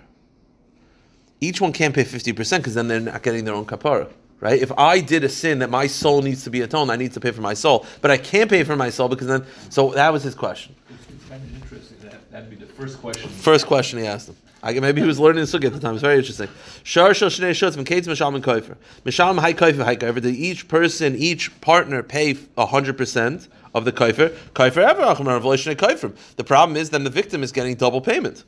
[1.40, 4.12] Each one can't pay 50% because then they're not getting their own kapara.
[4.40, 4.60] Right?
[4.60, 7.20] If I did a sin that my soul needs to be atoned, I need to
[7.20, 7.86] pay for my soul.
[8.02, 9.46] But I can't pay for my soul because then.
[9.70, 10.76] So that was his question.
[10.90, 11.98] It's kind of interesting.
[12.02, 13.30] That, that'd be the first question.
[13.30, 14.36] First question he asked him.
[14.64, 15.94] I, maybe he was learning the sugi at the time.
[15.94, 16.48] It's very interesting.
[16.84, 18.78] Shar shel shnei shutz from kates mishalm and koifer.
[19.04, 20.22] Mishalm high koifer high koifer.
[20.22, 24.30] Did each person, each partner pay hundred percent of the koifer?
[24.54, 26.16] Koifer ever koifer.
[26.36, 28.44] The problem is then the victim is getting double payment.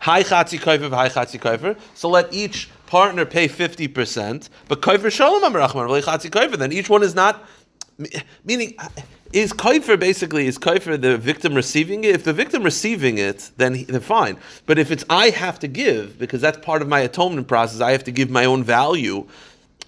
[0.00, 1.78] High chatzi koifer high chatzi koifer.
[1.94, 6.56] So let each partner pay fifty percent, but koifer shalom amarachman chatzi koifer.
[6.56, 7.46] Then each one is not
[8.44, 8.76] meaning
[9.32, 12.14] is kaifer basically is kaifer the victim receiving it?
[12.14, 14.38] If the victim receiving it, then he, they're fine.
[14.66, 17.92] But if it's I have to give because that's part of my atonement process, I
[17.92, 19.26] have to give my own value.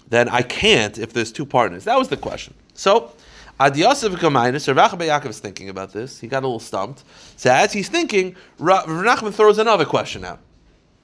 [0.09, 1.83] Then I can't if there's two partners.
[1.83, 2.53] That was the question.
[2.73, 3.13] So.
[3.61, 6.17] Ad Yosef Kamainus, Rav Yaakov is thinking about this.
[6.17, 7.03] He got a little stumped.
[7.35, 10.39] So as he's thinking, Rav Nachman throws another question out.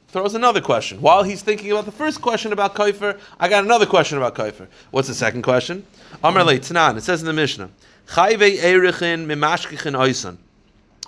[0.08, 1.02] Throws another question.
[1.02, 4.68] While he's thinking about the first question about Kaifer, I got another question about Kaifer.
[4.92, 5.86] What's the second question?
[6.24, 6.96] Amar Tanan.
[6.96, 7.70] It says in the Mishnah,
[8.08, 10.38] Chayve Erichin Mimashkichin Oisan.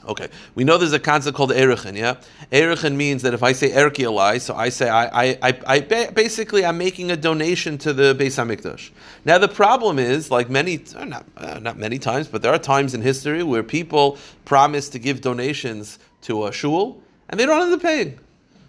[0.08, 1.98] Okay, we know there's a concept called erichin.
[1.98, 2.16] Yeah,
[2.52, 5.80] erichin means that if I say erki alai, so I say I, I, I, I
[5.82, 8.92] ba- basically I'm making a donation to the Beis Hamikdash.
[9.26, 12.60] Now the problem is, like many, uh, not uh, not many times, but there are
[12.60, 17.62] times in history where people promise to give donations to a shul and they don't
[17.62, 18.18] end up paying.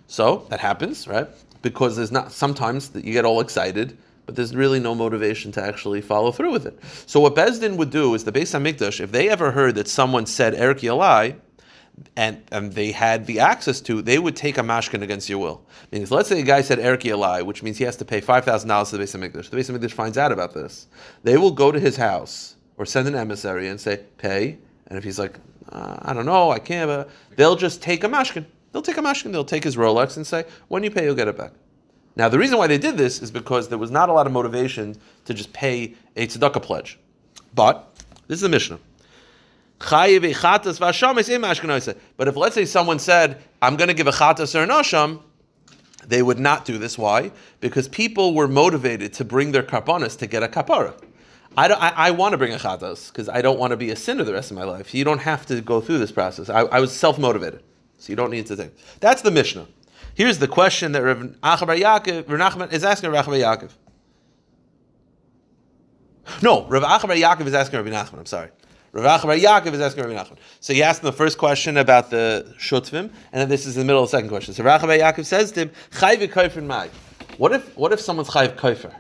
[0.09, 1.29] So that happens, right?
[1.62, 3.97] Because there's not sometimes that you get all excited,
[4.29, 6.79] but there's really no motivation to actually follow through with it.
[7.07, 10.27] So what Bezdin would do is the Beis Hamikdash, if they ever heard that someone
[10.27, 11.37] said Erki Alai,
[12.14, 15.64] and and they had the access to, they would take a mashkin against your will.
[15.91, 18.45] Meaning, let's say a guy said Erki Alai, which means he has to pay five
[18.45, 19.49] thousand dollars to the Beis Hamikdash.
[19.49, 20.88] The Beis Hamikdash finds out about this.
[21.23, 24.59] They will go to his house or send an emissary and say pay.
[24.88, 25.38] And if he's like,
[25.71, 28.45] uh, I don't know, I can't, uh, they'll just take a mashkin.
[28.73, 29.33] They'll take a mashkin.
[29.33, 31.53] They'll take his Rolex and say, when you pay, you'll get it back.
[32.18, 34.33] Now, the reason why they did this is because there was not a lot of
[34.33, 36.98] motivation to just pay a tzedakah pledge.
[37.54, 37.94] But
[38.26, 38.81] this is the Mishnah.
[39.78, 40.11] But
[42.28, 45.22] if let's say someone said, I'm going to give a chatas or an asham,
[46.04, 46.98] they would not do this.
[46.98, 47.31] Why?
[47.61, 50.94] Because people were motivated to bring their karbonis to get a kapara.
[51.57, 53.96] I, I, I want to bring a chatas because I don't want to be a
[53.96, 54.92] sinner the rest of my life.
[54.92, 56.48] You don't have to go through this process.
[56.48, 57.62] I, I was self motivated,
[57.98, 58.72] so you don't need to think.
[58.98, 59.68] That's the Mishnah.
[60.18, 63.70] Here's the question that Rav Achabar Yaakov, Rav Nachman is asking Rav Achabar Yaakov.
[66.42, 68.18] No, Rav Achabar Yaakov is asking Rabbi Nachman.
[68.18, 68.50] I'm sorry.
[68.90, 70.38] Rav Achabar Yaakov is asking Rabbi Nachman.
[70.59, 73.85] So he asked him the first question about the shutvim, and then this is the
[73.85, 74.54] middle of the second question.
[74.54, 76.90] So Rav Achabar Yaakov says to him, Chayv kofer mai.
[77.37, 78.92] What if what if someone's chayv kofer?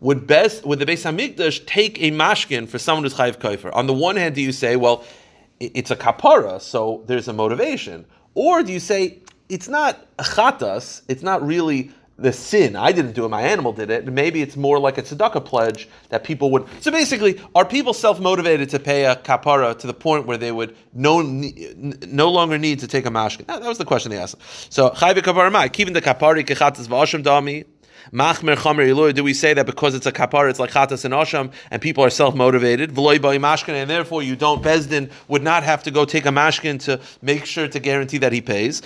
[0.00, 3.70] Would best would the Beis Hamikdash take a mashkin for someone who's chayv kofer?
[3.74, 5.04] On the one hand, do you say, well,
[5.60, 11.02] it's a kapara, so there's a motivation, or do you say it's not a chatas,
[11.08, 12.76] it's not really the sin.
[12.76, 14.06] I didn't do it, my animal did it.
[14.06, 16.66] Maybe it's more like a tzedakah pledge that people would.
[16.80, 20.52] So basically, are people self motivated to pay a kapara to the point where they
[20.52, 23.46] would no, no longer need to take a mashkin?
[23.46, 24.36] That, was the question they asked.
[24.72, 27.66] So, chayve kapara mai, kivin the kapari kechatas v'asham dami.
[28.12, 29.14] Machmer chamer ilur.
[29.14, 32.04] Do we say that because it's a kapar, it's like chatas and asham, and people
[32.04, 32.92] are self motivated?
[32.92, 34.62] V'loy by mashkin, and therefore you don't.
[34.62, 38.32] Bezdin would not have to go take a mashkin to make sure to guarantee that
[38.32, 38.82] he pays.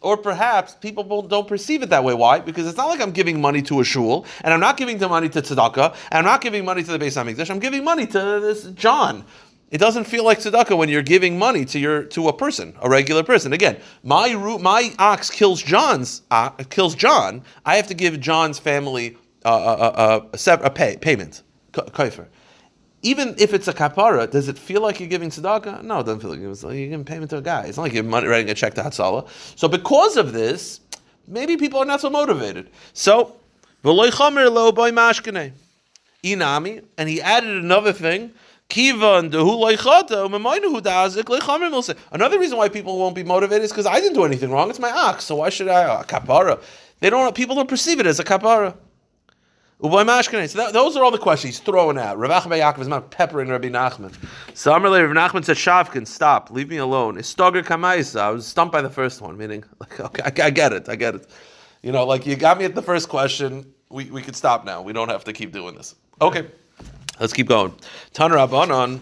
[0.00, 2.14] Or perhaps people don't perceive it that way.
[2.14, 2.40] Why?
[2.40, 5.08] Because it's not like I'm giving money to a shul, and I'm not giving the
[5.08, 7.50] money to tzedakah, and I'm not giving money to the Beis Hamikdash.
[7.50, 9.24] I'm giving money to this John.
[9.70, 12.88] It doesn't feel like tzedakah when you're giving money to your to a person, a
[12.88, 13.52] regular person.
[13.52, 17.42] Again, my my ox kills John's uh, kills John.
[17.64, 22.26] I have to give John's family uh, a, a, a, a pay, payment, kaifer.
[23.02, 25.82] Even if it's a kapara, does it feel like you're giving tzedakah?
[25.82, 27.62] No, it doesn't feel like you're giving payment to a guy.
[27.62, 29.26] It's not like you're money, writing a check to Hatzala.
[29.56, 30.80] So because of this,
[31.26, 32.68] maybe people are not so motivated.
[32.92, 33.36] So,
[36.22, 38.32] inami, and he added another thing.
[42.12, 44.70] Another reason why people won't be motivated is because I didn't do anything wrong.
[44.70, 46.62] It's my ox, so why should I uh, kapara?
[47.00, 47.34] They don't.
[47.34, 48.76] People don't perceive it as a kapara.
[49.82, 52.18] So that, those are all the questions he's throwing out.
[52.18, 54.14] Rav Achba Yaakov is not peppering Rabbi Nachman.
[54.52, 58.90] So Amarle Rav Nachman said, "Shavkin, stop, leave me alone." I was stumped by the
[58.90, 61.26] first one, meaning like, okay, I, I get it, I get it.
[61.82, 63.72] You know, like you got me at the first question.
[63.88, 64.82] We we could stop now.
[64.82, 65.94] We don't have to keep doing this.
[66.20, 66.46] Okay.
[67.20, 67.74] Let's keep going.
[68.14, 69.00] Tan Rabbanon.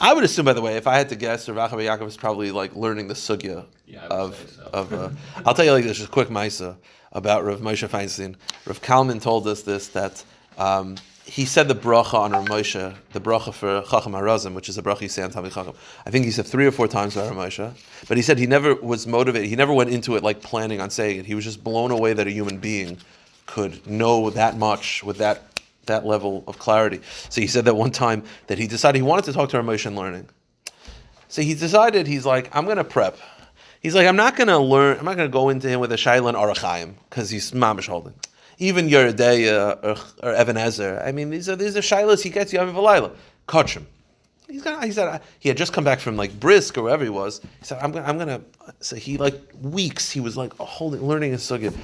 [0.00, 2.50] I would assume, by the way, if I had to guess, Rav Yaakov is probably
[2.52, 4.70] like learning the sugya Yeah, of so.
[4.72, 4.92] of.
[4.92, 5.10] Uh,
[5.44, 6.76] I'll tell you like this, just a quick ma'isa
[7.12, 8.36] about Rav Moshe Feinstein.
[8.66, 10.22] Rav Kalman told us this that
[10.58, 14.76] um, he said the bracha on Rav Moshe, the bracha for Chacham Harazim, which is
[14.78, 15.74] a bracha you say on Chacham.
[16.06, 17.72] I think he said three or four times by Rav Moshe,
[18.08, 19.48] but he said he never was motivated.
[19.48, 21.26] He never went into it like planning on saying it.
[21.26, 22.98] He was just blown away that a human being
[23.46, 25.53] could know that much with that
[25.86, 27.00] that level of clarity.
[27.28, 29.86] So he said that one time that he decided he wanted to talk to Moshe
[29.86, 30.28] in learning.
[31.28, 33.18] So he decided he's like, I'm going to prep.
[33.80, 34.98] He's like, I'm not going to learn.
[34.98, 37.52] I'm not going to go into him with a Shaila and Orach Chaim because he's
[37.52, 38.14] mamish holding.
[38.58, 41.02] Even Yeridei uh, or, or Evan Ezer.
[41.04, 43.14] I mean, these are these are Shailas he gets Yom Valayla.
[43.48, 43.84] Kachim.
[44.48, 47.10] He's gonna, he said he had just come back from like Brisk or wherever he
[47.10, 47.40] was.
[47.40, 48.42] He said, "I'm gonna, I'm gonna."
[48.80, 51.74] So he like weeks he was like holding, learning a sugya,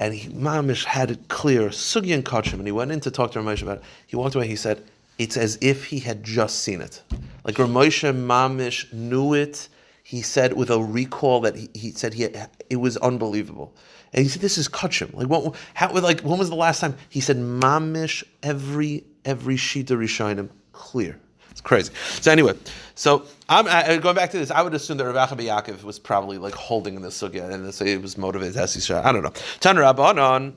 [0.00, 2.54] and he mamish had it clear sugya and kachim.
[2.54, 3.84] And he went in to talk to Ramesh about it.
[4.06, 4.48] He walked away.
[4.48, 4.82] He said,
[5.18, 7.02] "It's as if he had just seen it.
[7.44, 9.68] Like Ramosha mamish knew it."
[10.02, 13.74] He said with a recall that he, he said he it was unbelievable.
[14.12, 15.14] And he said, "This is kachim.
[15.14, 15.54] Like what?
[15.74, 15.92] How?
[15.92, 21.20] Like when was the last time?" He said, "Mamish every every shita rishonim clear."
[21.58, 21.92] It's crazy.
[22.20, 22.54] So anyway,
[22.94, 24.52] so I'm I, going back to this.
[24.52, 27.84] I would assume that Rav Yaakov was probably like holding in the sugya and so
[27.84, 28.94] he was motivated as he.
[28.94, 29.32] I don't know.
[29.58, 30.54] Tan Rabbanon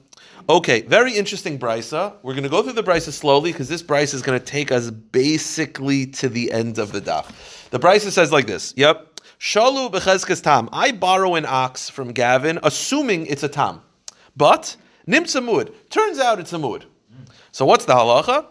[0.48, 2.14] Okay, very interesting brisa.
[2.22, 4.72] We're going to go through the brisa slowly because this brisa is going to take
[4.72, 7.32] us basically to the end of the daf.
[7.72, 8.74] The brisa says like this.
[8.78, 9.20] Yep.
[9.40, 10.70] Shalu bechezkes tam.
[10.72, 13.82] I borrow an ox from Gavin, assuming it's a tam,
[14.38, 14.76] but
[15.08, 15.74] nimtza muad.
[15.90, 16.84] Turns out it's a muad.
[17.52, 18.46] So what's the halacha?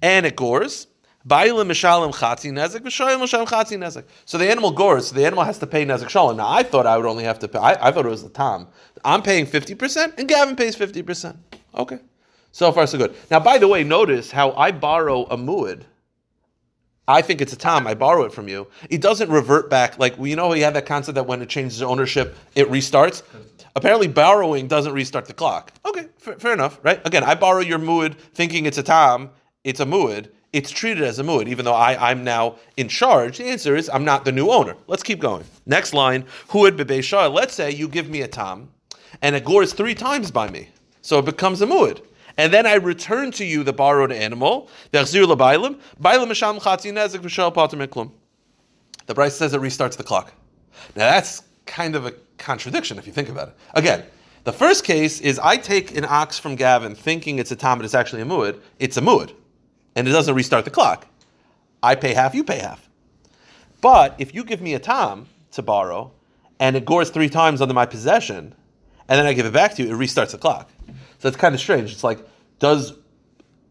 [0.00, 0.86] And it gores.
[1.26, 1.46] So the
[4.50, 6.36] animal gores, so the animal has to pay nezek shalom.
[6.36, 8.28] Now I thought I would only have to pay, I, I thought it was the
[8.28, 8.66] tam.
[9.04, 11.36] I'm paying 50% and Gavin pays 50%.
[11.74, 11.98] Okay.
[12.52, 13.16] So far so good.
[13.30, 15.84] Now by the way, notice how I borrow a muad.
[17.06, 17.86] I think it's a tam.
[17.86, 18.68] I borrow it from you.
[18.88, 19.98] It doesn't revert back.
[19.98, 23.22] Like you know, you have that concept that when it changes ownership, it restarts.
[23.76, 25.72] Apparently, borrowing doesn't restart the clock.
[25.84, 27.00] Okay, fair, fair enough, right?
[27.04, 29.30] Again, I borrow your muad thinking it's a tam.
[29.64, 30.30] It's a muad.
[30.54, 33.38] It's treated as a muad, even though I, I'm now in charge.
[33.38, 34.76] The answer is I'm not the new owner.
[34.86, 35.44] Let's keep going.
[35.66, 37.32] Next line, huad bebeishah.
[37.32, 38.70] Let's say you give me a tam,
[39.20, 40.68] and it gores three times by me,
[41.02, 42.02] so it becomes a muad
[42.36, 44.68] and then I return to you the borrowed animal.
[44.90, 45.80] The brisa
[49.30, 50.32] says it restarts the clock.
[50.96, 53.54] Now that's kind of a contradiction if you think about it.
[53.74, 54.04] Again,
[54.44, 57.84] the first case is I take an ox from Gavin thinking it's a tam, but
[57.84, 58.60] it's actually a muad.
[58.78, 59.32] It's a muad,
[59.94, 61.06] and it doesn't restart the clock.
[61.82, 62.88] I pay half, you pay half.
[63.80, 66.12] But if you give me a tam to borrow,
[66.58, 68.54] and it gores three times under my possession,
[69.08, 70.70] and then I give it back to you, it restarts the clock.
[71.18, 71.92] So it's kind of strange.
[71.92, 72.26] It's like,
[72.58, 72.94] does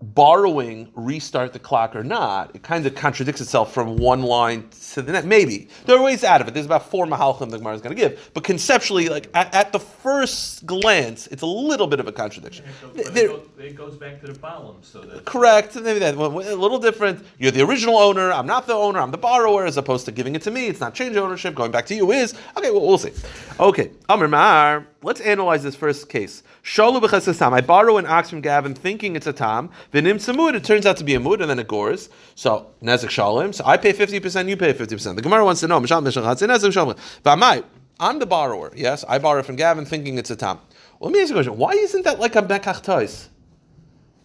[0.03, 2.51] borrowing restart the clock or not?
[2.55, 5.25] It kind of contradicts itself from one line to the next.
[5.25, 6.53] Maybe there are ways out of it.
[6.53, 9.71] There's about four mahalchim the Gemara is going to give, but conceptually, like at, at,
[9.71, 12.65] the first glance, it's a little bit of a contradiction.
[12.95, 15.75] But it, goes, it goes back to the Balaam, so that Correct.
[15.75, 17.25] Maybe that a little different.
[17.39, 18.31] You're the original owner.
[18.31, 18.99] I'm not the owner.
[18.99, 20.67] I'm the borrower, as opposed to giving it to me.
[20.67, 21.55] It's not change ownership.
[21.55, 22.71] Going back to you is okay.
[22.71, 23.13] Well, we'll see.
[23.59, 24.87] Okay, Amr Mar.
[25.03, 26.43] Let's analyze this first case.
[26.63, 27.51] B'chesed.
[27.51, 29.69] I borrow an ox from Gavin, thinking it's a tam.
[29.91, 30.55] V'nim samud.
[30.55, 32.09] It turns out to be a muad, and then it gores.
[32.35, 33.53] So nezek shalim.
[33.53, 34.47] So I pay fifty percent.
[34.47, 35.17] You pay fifty percent.
[35.17, 35.81] The Gemara wants to know.
[35.81, 36.97] Mishal mishal nezek shalim.
[37.23, 37.65] V'amai.
[37.99, 38.71] I'm the borrower.
[38.75, 40.59] Yes, I borrow from Gavin, thinking it's a tam.
[40.99, 41.57] Well, let me ask you a question.
[41.57, 43.29] Why isn't that like a mekach tois?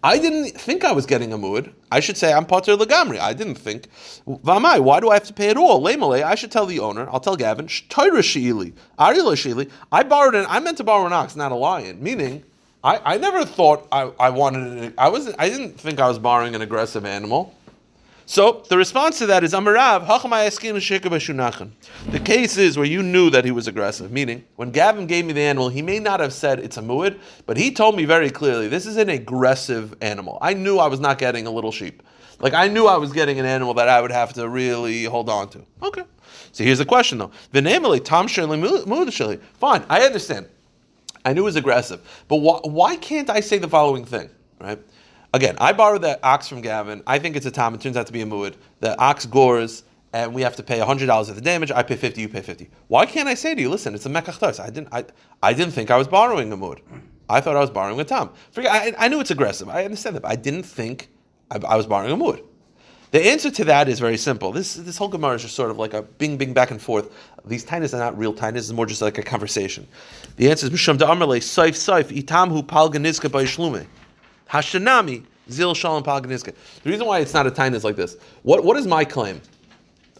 [0.03, 1.73] I didn't think I was getting a muad.
[1.91, 3.19] I should say I'm potter legamri.
[3.19, 3.89] I didn't think.
[4.27, 5.83] Vamai, why do I have to pay it all?
[5.83, 7.09] Lemale, I should tell the owner.
[7.11, 7.67] I'll tell Gavin.
[7.67, 8.79] Toira.
[9.91, 10.47] I borrowed an.
[10.49, 12.01] I meant to borrow an ox, not a lion.
[12.01, 12.45] Meaning,
[12.85, 14.95] I, I never thought I, I wanted.
[14.97, 17.55] I was I didn't think I was borrowing an aggressive animal.
[18.31, 20.07] So the response to that is Amarav.
[22.11, 25.33] The case is where you knew that he was aggressive, meaning when Gavin gave me
[25.33, 28.29] the animal, he may not have said it's a muad, but he told me very
[28.29, 30.37] clearly this is an aggressive animal.
[30.43, 32.03] I knew I was not getting a little sheep.
[32.39, 35.31] Like I knew I was getting an animal that I would have to really hold
[35.31, 35.65] on to.
[35.83, 36.05] Okay.
[36.53, 37.31] So here's the question though.
[37.55, 39.39] V'nemeli Tom Shirley Muad Shirley.
[39.55, 40.47] Fine, I understand.
[41.25, 44.29] I knew it was aggressive, but why can't I say the following thing,
[44.61, 44.79] right?
[45.35, 47.03] Again, I borrowed that ox from Gavin.
[47.07, 47.75] I think it's a tom.
[47.75, 48.55] It turns out to be a muad.
[48.81, 51.71] The ox gores, and we have to pay hundred dollars of the damage.
[51.71, 52.23] I pay fifty.
[52.23, 52.71] You pay fifty.
[52.87, 54.89] Why can't I say to you, listen, it's a mekach I didn't.
[54.91, 55.05] I,
[55.43, 56.81] I didn't think I was borrowing a muad.
[57.29, 58.31] I thought I was borrowing a tom.
[58.53, 59.69] Forget, I, I knew it's aggressive.
[59.69, 61.11] I understand that, I didn't think
[61.51, 62.43] I, I was borrowing a muad.
[63.11, 64.53] The answer to that is very simple.
[64.53, 67.11] This this whole Gemara is just sort of like a bing bing back and forth.
[67.45, 69.87] These tainas are not real tainas; it's more just like a conversation.
[70.37, 73.87] The answer is Misham Da'amarle Saif Saif Itamhu Palganizka by Shlume.
[74.51, 76.55] Hashanami Zil Shalom Palganizka.
[76.83, 78.17] The reason why it's not a time is like this.
[78.43, 79.41] What what is my claim?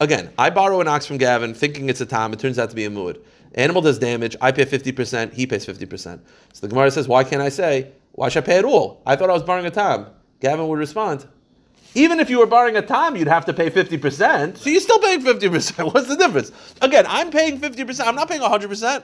[0.01, 2.33] Again, I borrow an ox from Gavin, thinking it's a tam.
[2.33, 3.21] It turns out to be a muad.
[3.55, 4.37] Animal does damage.
[4.41, 5.35] I pay fifty percent.
[5.35, 6.25] He pays fifty percent.
[6.53, 7.93] So the Gemara says, why can't I say?
[8.13, 9.03] Why should I pay it all?
[9.07, 10.07] I thought I was borrowing a tam.
[10.41, 11.27] Gavin would respond,
[11.95, 14.57] even if you were borrowing a time, you'd have to pay 50%.
[14.57, 15.93] So you're still paying 50%.
[15.93, 16.53] What's the difference?
[16.81, 18.07] Again, I'm paying 50%.
[18.07, 19.03] I'm not paying 100%.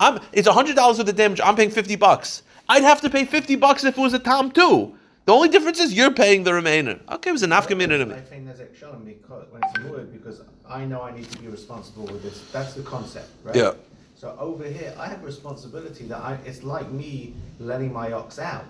[0.00, 1.40] I'm, it's $100 worth of damage.
[1.42, 2.42] I'm paying 50 bucks.
[2.68, 4.94] I'd have to pay 50 bucks if it was a Tom too.
[5.26, 7.00] The only difference is you're paying the remainder.
[7.10, 8.14] Okay, it was a nafka to me.
[8.14, 11.48] I think that's Shalom because when it's a because I know I need to be
[11.48, 12.42] responsible with this.
[12.52, 13.56] That's the concept, right?
[13.56, 13.72] Yeah.
[14.14, 16.38] So over here, I have responsibility that I.
[16.44, 18.66] It's like me letting my ox out.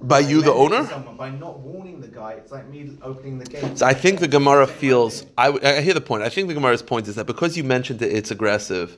[0.00, 0.88] By you, the Lending it to owner?
[0.88, 3.78] Someone, by not warning the guy, it's like me opening the gate.
[3.78, 5.26] So I think the Gemara feels.
[5.36, 6.22] I hear the point.
[6.22, 8.96] I think the Gemara's point is that because you mentioned that it's aggressive,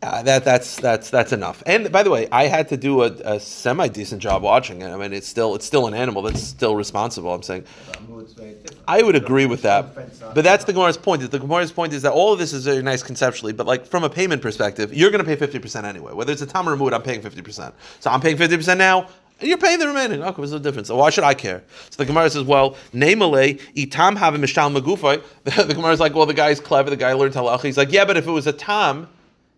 [0.00, 1.62] uh, that that's that's that's enough.
[1.66, 4.88] And by the way, I had to do a, a semi decent job watching it.
[4.88, 7.34] I mean, it's still it's still an animal that's still responsible.
[7.34, 7.64] I'm saying.
[7.86, 8.82] But muad's very different.
[8.86, 9.94] I would agree with that.
[10.34, 11.22] But that's the Gemara's point.
[11.22, 13.86] is The Gemara's point is that all of this is very nice conceptually, but like
[13.86, 16.12] from a payment perspective, you're going to pay 50% anyway.
[16.12, 17.72] Whether it's a tam or a muad, I'm paying 50%.
[17.98, 19.08] So I'm paying 50% now,
[19.40, 20.22] and you're paying the remaining.
[20.22, 20.88] Okay, what's the difference?
[20.88, 21.62] So why should I care?
[21.90, 25.22] So the Gemara says, well, namele, itam have a mishtal magufay.
[25.44, 27.62] The the Gemara's like, well, the guy's clever, the guy learned halacha.
[27.64, 29.08] He's like, yeah, but if it was a tam,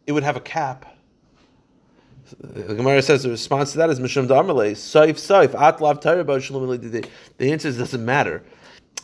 [0.06, 0.86] it would have a cap.
[2.38, 6.22] The Gemara says the response to that is Mishum Darmalei, Saif Saif, At Lav Torah
[6.22, 8.42] The answer is doesn't matter.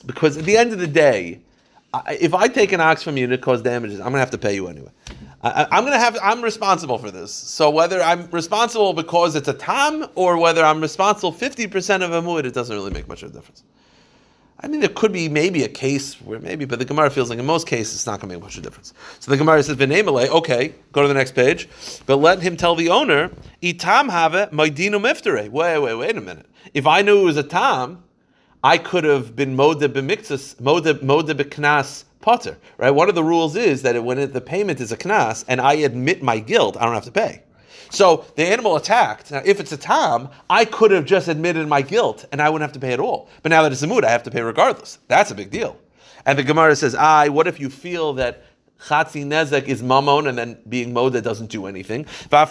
[0.05, 1.41] Because at the end of the day,
[2.09, 4.31] if I take an ox from you and it causes damages, I'm going to have
[4.31, 4.91] to pay you anyway.
[5.43, 7.33] I, I'm going to have, I'm responsible for this.
[7.33, 12.23] So whether I'm responsible because it's a tam or whether I'm responsible 50% of a
[12.23, 13.63] mu'id, it doesn't really make much of a difference.
[14.59, 17.38] I mean, there could be maybe a case where maybe, but the Gemara feels like
[17.38, 18.95] in most cases it's not going to make much of a difference.
[19.21, 21.69] So the Gemara says, "V'neimele." Okay, go to the next page,
[22.07, 23.31] but let him tell the owner,
[23.62, 26.47] "Itam have my dinu miftare." Wait, wait, wait a minute.
[26.73, 28.03] If I knew it was a tam,
[28.64, 32.57] I could have been moda b'miktas, moda moda b'knas potter.
[32.79, 32.90] Right.
[32.90, 36.23] One of the rules is that when the payment is a knas and I admit
[36.23, 37.42] my guilt, I don't have to pay.
[37.97, 39.31] So the animal attacked.
[39.31, 42.69] Now, if it's a tom, I could have just admitted my guilt and I wouldn't
[42.69, 43.31] have to pay at all.
[43.43, 44.99] But now that it's a muad, I have to pay regardless.
[45.09, 45.79] That's a big deal.
[46.27, 47.31] And the Gemara says, "I.
[47.31, 48.43] What if you feel that?"
[48.89, 52.05] Chatzi nezek is mamon, and then being moda doesn't do anything.
[52.31, 52.45] And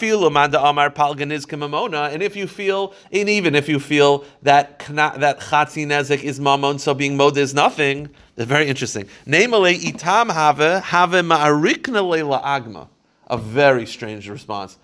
[2.23, 6.95] if you feel, and even if you feel that that chatzi nezek is mamon, so
[6.95, 8.09] being moda is nothing.
[8.35, 9.05] It's very interesting.
[9.27, 12.87] Namele itam have have ma'arikna agma.
[13.27, 14.77] A very strange response.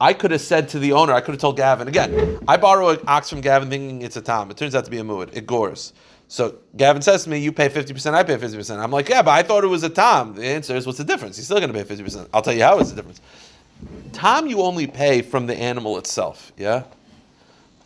[0.00, 2.38] I could have said to the owner, I could have told Gavin again.
[2.48, 4.50] I borrow an ox from Gavin thinking it's a tam.
[4.50, 5.34] It turns out to be a muad.
[5.36, 5.92] It gores.
[6.28, 8.16] So Gavin says to me, "You pay fifty percent.
[8.16, 10.46] I pay fifty percent." I'm like, "Yeah, but I thought it was a tam." The
[10.46, 11.36] answer is, "What's the difference?
[11.36, 13.20] He's still going to pay fifty percent." I'll tell you how it's the difference.
[14.12, 16.52] Tam, you only pay from the animal itself.
[16.56, 16.84] Yeah.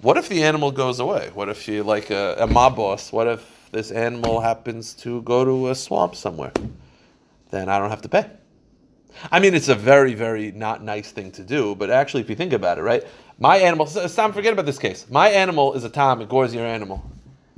[0.00, 1.30] What if the animal goes away?
[1.34, 3.12] What if you like a, a mob boss?
[3.12, 6.52] What if this animal happens to go to a swamp somewhere?
[7.50, 8.30] Then I don't have to pay.
[9.30, 12.36] I mean, it's a very, very not nice thing to do, but actually, if you
[12.36, 13.04] think about it, right?
[13.38, 15.06] My animal, Sam, forget about this case.
[15.10, 17.02] My animal is a Tam, it gores your animal.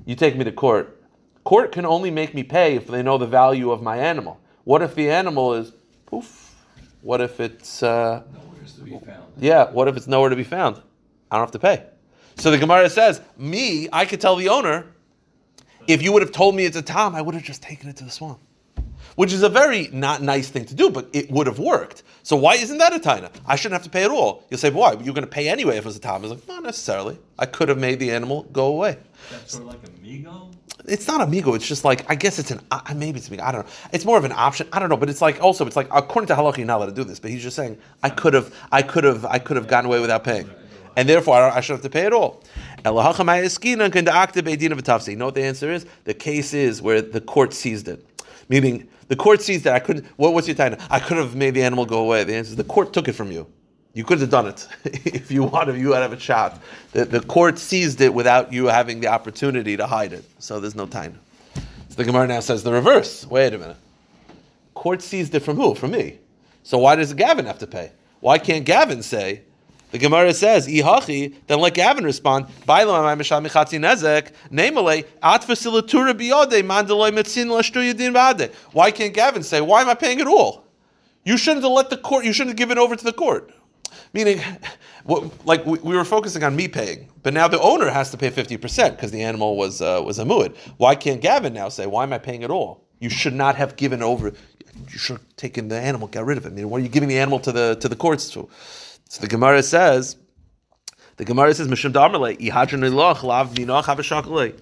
[0.05, 1.03] You take me to court.
[1.45, 4.41] Court can only make me pay if they know the value of my animal.
[4.65, 5.73] What if the animal is
[6.07, 6.55] poof?
[7.03, 9.25] What if it's, uh, Nowhere's to be found.
[9.39, 10.77] yeah, what if it's nowhere to be found?
[11.31, 11.87] I don't have to pay.
[12.37, 14.87] So the Gemara says, me, I could tell the owner,
[15.87, 17.97] if you would have told me it's a Tam, I would have just taken it
[17.97, 18.41] to the swamp.
[19.21, 22.05] Which is a very not nice thing to do, but it would have worked.
[22.23, 23.31] So why isn't that a taina?
[23.47, 24.47] I shouldn't have to pay at all.
[24.49, 24.93] You'll say, why?
[24.93, 26.25] You're going to pay anyway if it was a Tam.
[26.25, 27.19] It's like, not necessarily.
[27.39, 28.97] I could have made the animal go away.
[29.31, 30.55] That's sort of like a migo.
[30.87, 31.53] It's not amigo.
[31.53, 33.45] It's just like I guess it's an uh, maybe it's amigo.
[33.45, 33.73] I don't know.
[33.93, 34.67] It's more of an option.
[34.73, 34.97] I don't know.
[34.97, 37.21] But it's like also it's like according to halacha you're not allowed to do this.
[37.21, 40.01] But he's just saying I could have I could have I could have gotten away
[40.01, 40.49] without paying,
[40.97, 42.43] and therefore I, I should have to pay at all.
[42.87, 43.17] You know what
[45.35, 45.85] the answer is?
[46.05, 48.03] The case is where the court seized it,
[48.49, 50.07] meaning the court seized that I couldn't.
[50.19, 50.77] What, what's your time?
[50.89, 52.23] I could have made the animal go away.
[52.23, 53.45] The answer is the court took it from you.
[53.93, 55.79] You could have done it if you wanted.
[55.79, 56.63] You would have a shot.
[56.93, 60.25] The, the court seized it without you having the opportunity to hide it.
[60.39, 61.19] So there's no time.
[61.57, 63.27] So the Gemara now says the reverse.
[63.27, 63.79] Wait a minute.
[64.75, 65.75] Court seized it from who?
[65.75, 66.21] From me.
[66.63, 67.91] So why does Gavin have to pay?
[68.21, 69.43] Why can't Gavin say?
[69.91, 72.47] The Gemara says, "Ihachi." Then let Gavin respond.
[72.67, 72.85] Why
[78.91, 80.65] can't Gavin say, "Why am I paying it all?"
[81.25, 82.25] You shouldn't have let the court.
[82.25, 83.53] You shouldn't have given over to the court.
[84.13, 84.41] Meaning,
[85.05, 88.17] what, like we, we were focusing on me paying, but now the owner has to
[88.17, 90.57] pay fifty percent because the animal was uh, was a muad.
[90.77, 93.77] Why can't Gavin now say, "Why am I paying it all?" You should not have
[93.77, 94.29] given over.
[94.29, 96.51] You should have taken the animal, got rid of it.
[96.51, 98.49] I mean, what are you giving the animal to the to the courts to?
[99.11, 100.17] So the Gemara says,
[101.17, 104.57] the Gemara says, "Mishum damarle iloch lav vinoch havashakalei."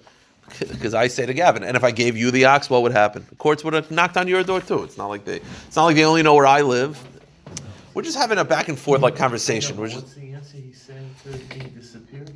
[0.57, 3.23] Because I say to Gavin, and if I gave you the ox, what would happen?
[3.29, 4.81] The courts would have knocked on your door too.
[4.83, 5.35] It's not like they.
[5.67, 6.97] It's not like they only know where I live.
[7.93, 9.77] We're just having a back and forth like conversation.
[9.77, 12.31] We're just What's the answer he said for he disappeared?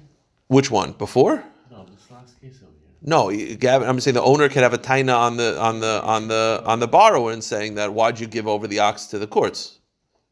[0.50, 1.44] which one before?
[1.72, 2.92] No, this last case over here.
[3.02, 3.90] No, Gavin.
[3.90, 6.80] I'm saying the owner could have a taina on the on the on the on
[6.80, 9.80] the borrower and saying that why'd you give over the ox to the courts?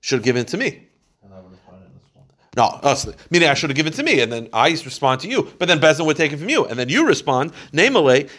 [0.02, 0.88] Should have given it to me.
[1.24, 2.26] And I would have found it in this one.
[2.58, 5.30] No, us, meaning I should have given it to me, and then I respond to
[5.30, 5.54] you.
[5.58, 8.30] But then Bezin would take it from you, and then you respond, namele,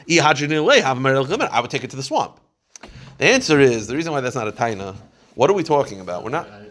[1.51, 2.39] I would take it to the swamp.
[3.19, 4.97] The answer is the reason why that's not a taina.
[5.35, 6.25] What are we talking about?
[6.25, 6.49] We're not.
[6.51, 6.67] I, I'm,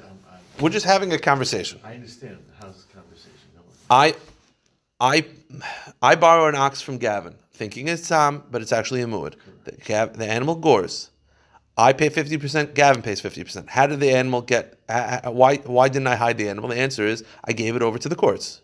[0.59, 1.79] We're just having a conversation.
[1.83, 2.37] I, I understand.
[2.59, 3.65] How's this conversation going?
[3.89, 4.15] I,
[4.99, 5.25] I,
[6.01, 9.35] I borrow an ox from Gavin, thinking it's Tam, but it's actually a muad.
[9.63, 11.10] The, the animal gores.
[11.77, 12.75] I pay fifty percent.
[12.75, 13.69] Gavin pays fifty percent.
[13.69, 14.77] How did the animal get?
[15.23, 15.57] Why?
[15.57, 16.69] Why didn't I hide the animal?
[16.69, 18.61] The answer is I gave it over to the courts.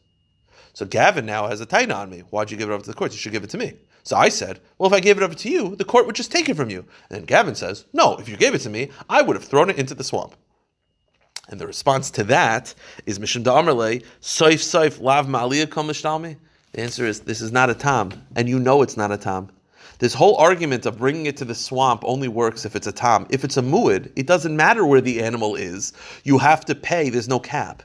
[0.74, 2.20] So Gavin now has a taina on me.
[2.20, 3.16] Why'd you give it over to the courts?
[3.16, 3.74] You should give it to me.
[4.04, 6.32] So I said, well, if I gave it over to you, the court would just
[6.32, 6.86] take it from you.
[7.10, 9.80] And Gavin says, no, if you gave it to me, I would have thrown it
[9.80, 10.36] into the swamp.
[11.50, 16.38] And the response to that is Mishum Da'amarle, Soif Soif Lav Ma'aliyah Kol Mishtalmi.
[16.74, 19.50] The answer is this is not a tam, and you know it's not a tam.
[20.00, 23.26] This whole argument of bringing it to the swamp only works if it's a tam.
[23.30, 25.94] If it's a muad, it doesn't matter where the animal is.
[26.24, 27.10] You have to pay.
[27.10, 27.84] There's no cap.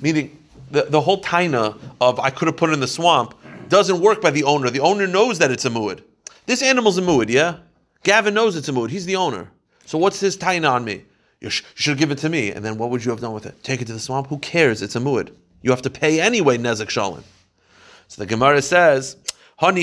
[0.00, 0.38] Meaning,
[0.70, 3.34] the, the whole taina of I could have put it in the swamp
[3.68, 4.70] doesn't work by the owner.
[4.70, 6.02] The owner knows that it's a muad.
[6.46, 7.56] This animal's a muad, yeah?
[8.04, 8.90] Gavin knows it's a muad.
[8.90, 9.50] He's the owner.
[9.84, 11.04] So what's his taina on me?
[11.40, 12.50] You, sh- you should given it to me.
[12.50, 13.62] And then what would you have done with it?
[13.62, 14.28] Take it to the swamp?
[14.28, 14.82] Who cares?
[14.82, 15.32] It's a muad.
[15.62, 17.24] You have to pay anyway, Nezek Shalem.
[18.08, 19.16] So the Gemara says,
[19.60, 19.82] What if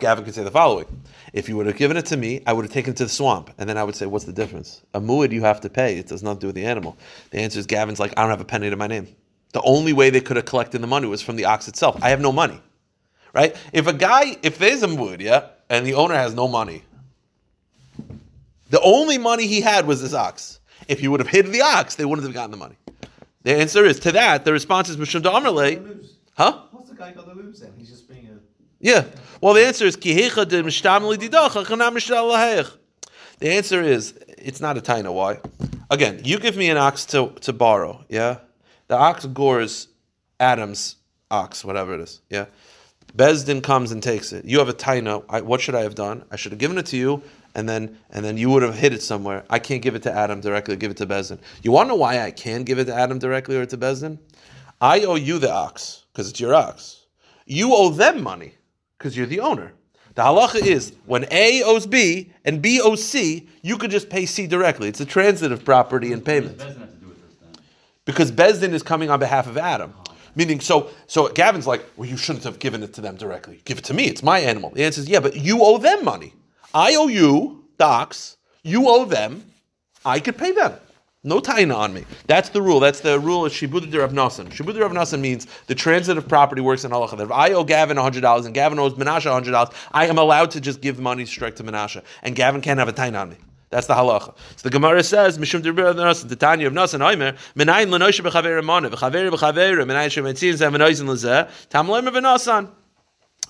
[0.00, 0.86] Gavin could say the following?
[1.34, 3.10] If you would have given it to me, I would have taken it to the
[3.10, 4.80] swamp, and then I would say, "What's the difference?
[4.94, 5.98] A muad you have to pay.
[5.98, 6.96] It does not do with the animal."
[7.32, 9.08] The answer is Gavin's like, "I don't have a penny to my name."
[9.52, 11.98] The only way they could have collected the money was from the ox itself.
[12.00, 12.62] I have no money,
[13.34, 13.54] right?
[13.74, 16.82] If a guy, if there's a muad, yeah, and the owner has no money,
[18.70, 20.60] the only money he had was this ox.
[20.88, 22.76] If he would have hid the ox, they wouldn't have gotten the money.
[23.42, 24.46] The answer is to that.
[24.46, 26.08] The response is Mishum Da'amarle.
[26.34, 26.62] Huh?
[26.72, 27.72] What's the guy got to lose then?
[27.76, 28.38] He's just being a.
[28.80, 29.04] Yeah.
[29.40, 32.70] Well, the answer is Kihecha de Mishtam Mishtal
[33.38, 35.12] The answer is it's not a taina.
[35.12, 35.38] Why?
[35.90, 38.04] Again, you give me an ox to, to borrow.
[38.08, 38.38] Yeah,
[38.88, 39.88] the ox gores
[40.40, 40.96] Adam's
[41.30, 42.20] ox, whatever it is.
[42.28, 42.46] Yeah,
[43.16, 44.44] Beis Din comes and takes it.
[44.44, 45.24] You have a taina.
[45.28, 46.24] I, what should I have done?
[46.32, 47.22] I should have given it to you,
[47.54, 49.44] and then and then you would have hid it somewhere.
[49.48, 50.74] I can't give it to Adam directly.
[50.74, 51.38] Give it to Beis Din.
[51.62, 54.00] You want to know why I can give it to Adam directly or to Beis
[54.00, 54.18] Din?
[54.80, 57.06] I owe you the ox because it's your ox.
[57.44, 58.54] You owe them money
[58.96, 59.72] because you're the owner.
[60.14, 64.24] The halacha is when A owes B and B owes C, you could just pay
[64.26, 64.88] C directly.
[64.88, 67.62] It's a transitive property and payment Doesn't have to do with this then.
[68.04, 69.92] because Beis Din is coming on behalf of Adam.
[69.98, 70.14] Ah.
[70.36, 73.60] Meaning, so so Gavin's like, well, you shouldn't have given it to them directly.
[73.64, 74.04] Give it to me.
[74.04, 74.70] It's my animal.
[74.70, 76.32] The answer is, yeah, but you owe them money.
[76.72, 78.36] I owe you, the ox.
[78.62, 79.44] You owe them.
[80.04, 80.72] I could pay them.
[81.26, 82.04] No taina on me.
[82.26, 82.80] That's the rule.
[82.80, 84.50] That's the rule of Shibud Rav Nassan.
[84.50, 87.18] Shibud Rav Nassan means the transitive property works in halacha.
[87.18, 90.82] If I owe Gavin $100 and Gavin owes Menashe $100, I am allowed to just
[90.82, 92.02] give money straight to Menashe.
[92.22, 93.36] And Gavin can't have a taina on me.
[93.70, 94.34] That's the halacha.
[94.56, 98.62] So the Gemara says, "Mishum derbir nasan the Tanya of nasan oimer menayin lenoshe b'chaver
[98.62, 102.68] mana v'chaver b'chaver menayin shemetzin zeh menoizin lezeh tam loimer v'nasan."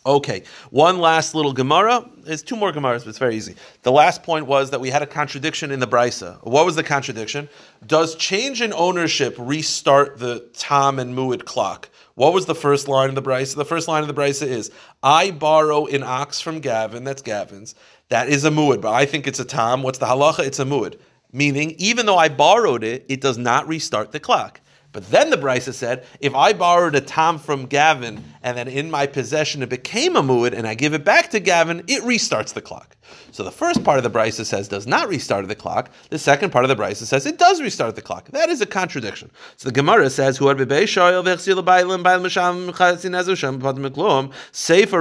[0.06, 2.06] Okay, one last little Gemara.
[2.18, 3.54] There's two more Gemaras, but it's very easy.
[3.82, 6.36] The last point was that we had a contradiction in the Brisa.
[6.44, 7.48] What was the contradiction?
[7.86, 11.88] Does change in ownership restart the Tam and Muad clock?
[12.16, 13.54] What was the first line of the Brisa?
[13.54, 14.70] The first line of the Brisa is,
[15.02, 17.74] I borrow an ox from Gavin, that's Gavin's.
[18.10, 19.82] That is a Muad, but I think it's a Tam.
[19.82, 20.40] What's the halacha?
[20.40, 20.98] It's a Muad.
[21.32, 24.60] Meaning, even though I borrowed it, it does not restart the clock.
[24.94, 28.90] But then the Brisa said, if I borrowed a tam from Gavin and then in
[28.90, 32.52] my possession it became a muad and I give it back to Gavin, it restarts
[32.52, 32.96] the clock.
[33.32, 35.90] So the first part of the Brisa says does not restart the clock.
[36.10, 38.28] The second part of the Brisa says it does restart the clock.
[38.30, 39.30] That is a contradiction.
[39.56, 40.56] So the Gemara says, "Who Sefer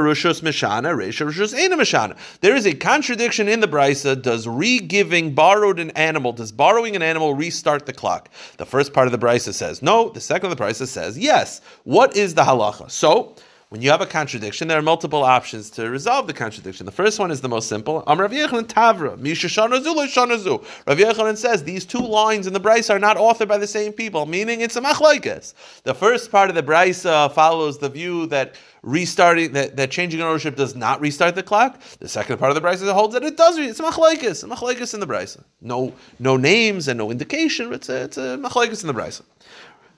[0.03, 4.19] Rushus Mishana, Resha Rushus Eina Mishana." There is a contradiction in the Brisa.
[4.19, 8.29] Does re-giving borrowed an animal, does borrowing an animal restart the clock?
[8.57, 10.09] The first part of the Brisa says no.
[10.09, 11.61] The second of the Brisa says yes.
[11.83, 12.89] What is the halacha?
[12.89, 13.32] So.
[13.73, 16.85] When you have a contradiction, there are multiple options to resolve the contradiction.
[16.85, 18.03] The first one is the most simple.
[18.05, 19.17] Am Rav Yochanan Tavra.
[19.17, 23.91] Rav Yochanan says these two lines in the Brisa are not authored by the same
[23.91, 25.55] people, meaning it's a machlokes.
[25.85, 28.53] The first part of the Brisa follows the view that
[28.83, 31.81] restarting that, that changing ownership does not restart the clock.
[31.97, 33.57] The second part of the Brisa holds that it does.
[33.57, 35.43] It's a machlokes in the Brisa.
[35.61, 37.69] No, no names and no indication.
[37.69, 39.23] But it's a, it's a in the Brisa.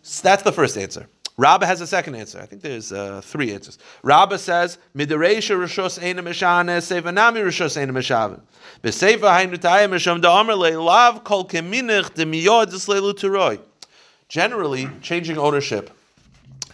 [0.01, 1.09] So that's the first answer.
[1.37, 2.39] Rabba has a second answer.
[2.39, 3.77] I think there's uh, three answers.
[4.03, 6.21] Rabba says, "Midareisha rishos eina
[7.43, 8.39] rishos eina mishavin."
[8.81, 13.59] B'seifa hainu tayim misham da'amar le'lav kol keminich turoi.
[14.29, 15.91] Generally, changing ownership,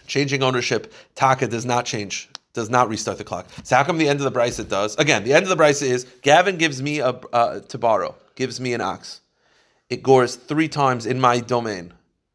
[0.06, 3.48] changing ownership, taka does not change, does not restart the clock.
[3.64, 4.96] So how come the end of the Brisa it does?
[4.96, 8.60] Again, the end of the Brisa is Gavin gives me a uh, to borrow, gives
[8.60, 9.22] me an ox.
[9.90, 11.92] It gores three times in my domain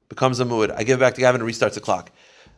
[0.09, 0.73] becomes a muad.
[0.75, 2.11] I give it back to Gavin and restarts the clock.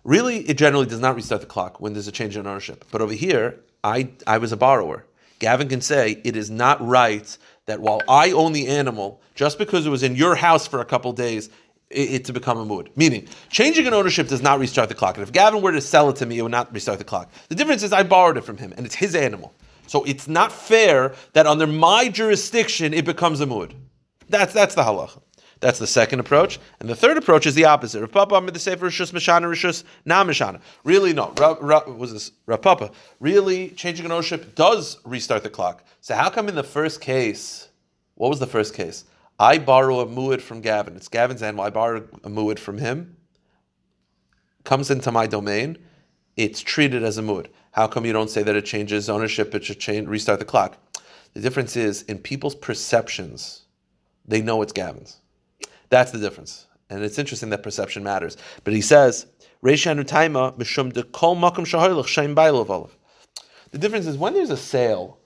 [0.04, 2.86] Really, it generally does not restart the clock when there's a change in ownership.
[2.91, 5.06] But over here, I, I was a borrower.
[5.39, 9.86] Gavin can say it is not right that while I own the animal, just because
[9.86, 11.50] it was in your house for a couple days,
[11.89, 12.89] it, it to become a muad.
[12.95, 15.16] Meaning, changing an ownership does not restart the clock.
[15.18, 17.32] And if Gavin were to sell it to me, it would not restart the clock.
[17.47, 19.54] The difference is I borrowed it from him, and it's his animal.
[19.88, 23.74] So it's not fair that under my jurisdiction it becomes a muad.
[24.30, 25.22] That's that's the halacha.
[25.60, 26.60] That's the second approach.
[26.80, 27.99] And the third approach is the opposite.
[27.99, 30.62] Rav Papa made the Sefer Rishus Mishana Rishus Na Mishana.
[30.84, 31.34] Really, no.
[31.38, 32.91] Rav, Rav, was this Rav Papa?
[33.20, 35.84] Really, changing an ownership does restart the clock.
[35.99, 37.68] So how come in the first case,
[38.16, 39.03] what was the first case?
[39.38, 40.95] I borrow a muad from Gavin.
[40.95, 41.66] It's Gavin's animal.
[41.66, 43.18] I borrow a muad from him.
[44.64, 45.78] Comes into my domain.
[46.38, 47.47] It's treated as a muad.
[47.72, 49.53] How come you don't say that it changes ownership?
[49.53, 50.78] It should change, restart the clock.
[51.34, 53.64] The difference is in people's perceptions,
[54.26, 55.18] they know it's Gavin's.
[55.90, 56.68] That's the difference.
[56.90, 58.38] And it's interesting that perception matters.
[58.64, 59.26] But he says.
[59.62, 59.76] The
[63.74, 65.18] difference is when there's a sale,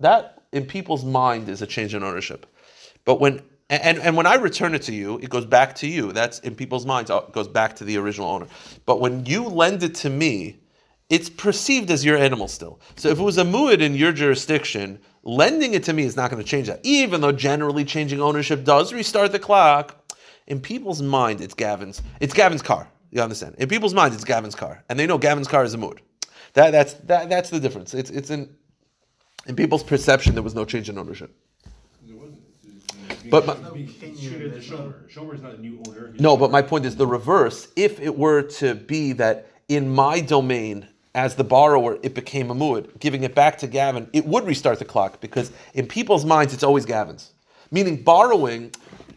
[0.00, 2.46] that in people's mind is a change in ownership.
[3.04, 6.12] But when and, and when I return it to you, it goes back to you.
[6.12, 8.46] That's in people's minds, uh, it goes back to the original owner.
[8.84, 10.58] But when you lend it to me,
[11.08, 12.80] it's perceived as your animal still.
[12.96, 16.30] So if it was a muad in your jurisdiction, lending it to me is not
[16.30, 16.80] going to change that.
[16.82, 19.98] Even though generally changing ownership does restart the clock,
[20.46, 22.02] in people's mind, it's Gavin's.
[22.20, 22.88] It's Gavin's car.
[23.10, 23.56] You understand?
[23.58, 25.98] In people's mind, it's Gavin's car, and they know Gavin's car is a muad.
[26.54, 27.94] That, that's that, that's the difference.
[27.94, 28.48] It's it's in
[29.46, 31.34] in people's perception there was no change in ownership.
[33.30, 35.08] But my- It's being treated as Shomer.
[35.10, 36.10] Shomer is not a new owner.
[36.12, 37.68] He's No, but my point is the reverse.
[37.76, 42.54] If it were to be that in my domain, as the borrower, it became a
[42.54, 46.54] muad, giving it back to Gavin, it would restart the clock because in people's minds,
[46.54, 47.32] it's always Gavin's.
[47.70, 48.70] Meaning borrowing,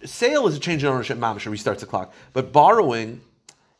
[0.03, 2.13] sale is a change in ownership, mamash, restarts the clock.
[2.33, 3.21] But borrowing,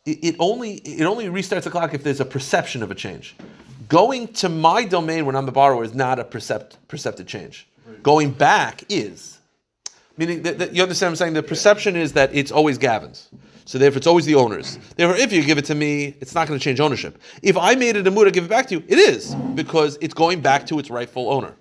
[0.06, 3.36] it, it only it only restarts the clock if there's a perception of a change.
[3.88, 7.68] Going to my domain when I'm the borrower is not a percept, percepted change.
[8.02, 9.35] Going back is.
[10.18, 11.34] Meaning that, that- you understand what I'm saying?
[11.34, 13.30] The perception is that it's always Gavin's.
[13.68, 14.78] So therefore, it's always the owner's.
[14.96, 17.20] Therefore, if you give it to me, it's not going to change ownership.
[17.42, 19.98] If I made it a muad to give it back to you, it is because
[20.02, 21.54] it's going back to its rightful owner.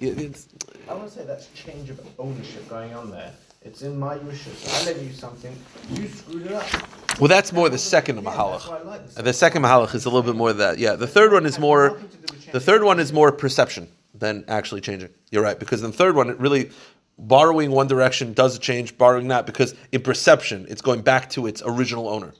[0.00, 0.48] It- it's-
[0.88, 3.32] I want to say that's change of ownership going on there.
[3.62, 4.64] It's in my wishes.
[4.72, 5.54] I lent you something,
[5.90, 6.64] you screwed it up.
[7.20, 8.86] well, that's more the second mahalach.
[8.86, 10.78] like the The second mahalach is a little bit more of that.
[10.78, 11.98] Yeah, the third one is more.
[12.52, 15.10] The third one is more perception than actually changing.
[15.32, 16.70] You're right because in the third one, it really
[17.18, 21.46] borrowing one direction does a change, borrowing that because in perception, it's going back to
[21.46, 22.32] its original owner.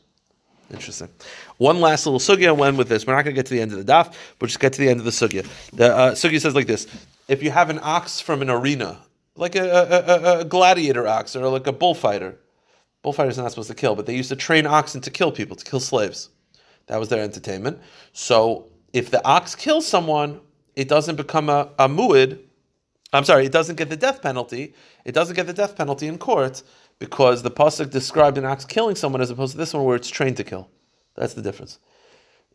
[0.70, 1.08] Interesting.
[1.56, 3.06] One last little sugya when with this.
[3.06, 4.80] We're not going to get to the end of the daf, but just get to
[4.80, 5.46] the end of the sugya.
[5.72, 6.86] The uh, sugya says like this:
[7.26, 8.98] If you have an ox from an arena,
[9.34, 12.38] like a, a, a, a gladiator ox or like a bullfighter,
[13.02, 15.56] bullfighters are not supposed to kill, but they used to train oxen to kill people,
[15.56, 16.28] to kill slaves.
[16.86, 17.78] That was their entertainment.
[18.12, 20.40] So if the ox kills someone,
[20.76, 22.40] it doesn't become a, a muad.
[23.12, 24.74] I'm sorry, it doesn't get the death penalty.
[25.04, 26.62] It doesn't get the death penalty in court
[26.98, 30.10] because the pasuk described an ox killing someone as opposed to this one where it's
[30.10, 30.70] trained to kill.
[31.16, 31.78] That's the difference.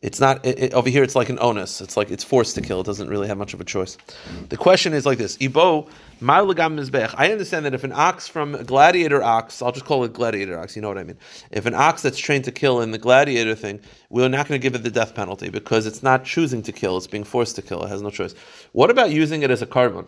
[0.03, 1.01] It's not it, it- over here.
[1.01, 1.81] It's like an onus.
[1.81, 2.81] It's like it's forced to kill.
[2.81, 3.97] It doesn't really have much of a choice.
[4.49, 5.87] The question is like this: Ibo
[6.21, 7.15] ma'ulagam mizbech.
[7.17, 10.59] I understand that if an ox from a gladiator ox, I'll just call it gladiator
[10.59, 10.75] ox.
[10.75, 11.17] You know what I mean?
[11.51, 13.79] If an ox that's trained to kill in the gladiator thing,
[14.09, 16.97] we're not going to give it the death penalty because it's not choosing to kill;
[16.97, 17.81] it's being forced to kill.
[17.83, 18.35] It has no choice.
[18.73, 20.07] What about using it as a korban?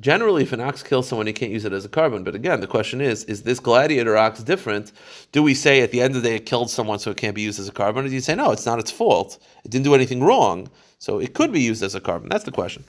[0.00, 2.24] Generally, if an ox kills someone, he can't use it as a korban.
[2.24, 4.92] But again, the question is: Is this gladiator ox different?
[5.32, 7.34] Do we say at the end of the day it killed someone, so it can't
[7.34, 8.04] be used as a korban?
[8.04, 11.18] Or do you say no, it's not its fault; it didn't do anything wrong, so
[11.18, 12.30] it could be used as a korban?
[12.30, 12.82] That's the question.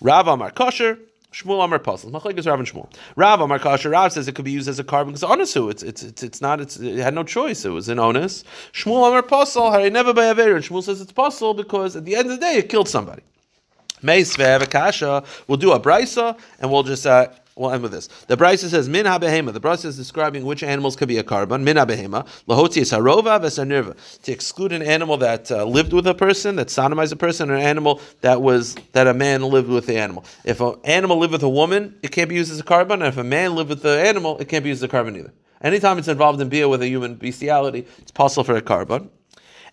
[0.00, 0.98] Rav Amar Kosher,
[1.32, 2.10] Shmuel Amar Pasul.
[2.10, 2.88] Machlekes Rav and Shmuel.
[3.16, 3.90] Rav Amar Kosher.
[3.90, 5.70] Rav says it could be used as a korban because onusu.
[5.70, 6.60] It's it's it's, it's not.
[6.60, 7.64] It's, it had no choice.
[7.64, 8.44] It was an onus.
[8.72, 9.70] Shmuel Amar Pasul.
[9.70, 10.54] Hari never by Aver.
[10.54, 13.22] And Shmuel says it's pasul because at the end of the day it killed somebody.
[14.02, 15.24] Meisve Akasha.
[15.46, 18.08] We'll do a brisa and we'll just uh, we'll end with this.
[18.28, 19.52] The brisa says min habehema.
[19.52, 21.62] The brisa is describing which animals could be a korban.
[21.62, 26.14] Min habehema lahoti is harova vesanirva to exclude an animal that uh, lived with a
[26.14, 29.86] person that sodomized a person, or an animal that was that a man lived with
[29.86, 30.24] the animal.
[30.44, 32.94] If an animal lived with a woman, it can't be used as a korban.
[32.94, 35.16] And if a man lived with the animal, it can't be used as a korban
[35.16, 35.32] either.
[35.62, 39.08] Anytime it's involved in bia with a human bestiality, it's pasul for a korban.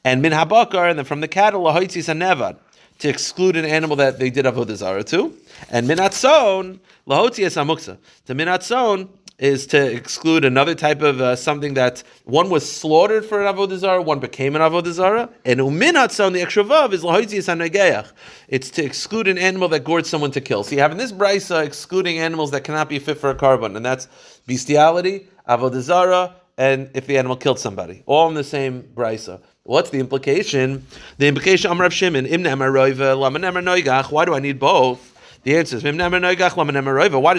[0.06, 2.58] And min habakar, and then from the cattle, lahoitzis nevad
[3.04, 5.36] to exclude an animal that they did avodah zarah to.
[5.70, 7.98] And minatzon, lahotzias amuksa.
[8.28, 13.46] To minatzon is to exclude another type of uh, something that one was slaughtered for
[13.46, 15.30] an avodah zarah, one became an avodah zarah.
[15.44, 18.10] And uminatzon, the extra vav, is lahotzias hanegeach.
[18.48, 20.64] It's to exclude an animal that gored someone to kill.
[20.64, 23.76] So you have in this brisa excluding animals that cannot be fit for a korban,
[23.76, 24.08] and that's
[24.48, 29.42] bestiality, avodah zarah, and if the animal killed somebody, all in the same brisa.
[29.66, 30.86] What's the implication?
[31.20, 34.12] The implication, Amar Rav Shimon, Im ne'emar roiva, lama ne'emar noigach.
[34.12, 35.12] Why do I need both?
[35.44, 35.84] The answer is.
[35.86, 36.02] Why does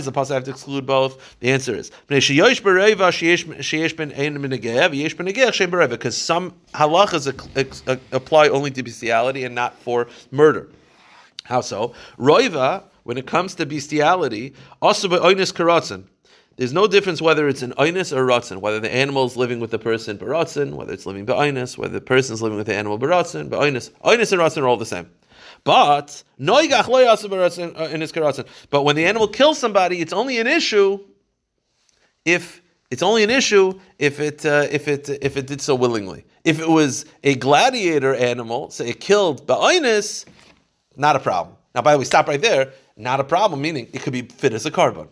[0.06, 1.36] the pasuk have to exclude both?
[1.40, 1.90] The answer is.
[2.08, 2.26] Because
[6.16, 10.70] some halachas apply only to bestiality and not for murder.
[11.42, 11.92] How so?
[12.18, 16.04] Roiva, when it comes to bestiality, also by oinus karatzen.
[16.56, 19.72] There's no difference whether it's an oinus or ratzin, whether the animal is living with
[19.72, 22.98] the person baratzin, whether it's living ba'oinus, whether the person is living with the animal
[22.98, 23.90] baratzin, ba'oinus.
[24.04, 25.10] Oinus and ratzin are all the same.
[25.64, 28.44] But yasa baratzin uh.
[28.70, 31.00] But when the animal kills somebody, it's only an issue
[32.24, 36.24] if it's only an issue if it uh, if it if it did so willingly.
[36.44, 40.24] If it was a gladiator animal, say it killed ba'oinus,
[40.96, 41.56] not a problem.
[41.74, 42.72] Now, by the way, stop right there.
[42.96, 45.08] Not a problem, meaning it could be fit as a korban.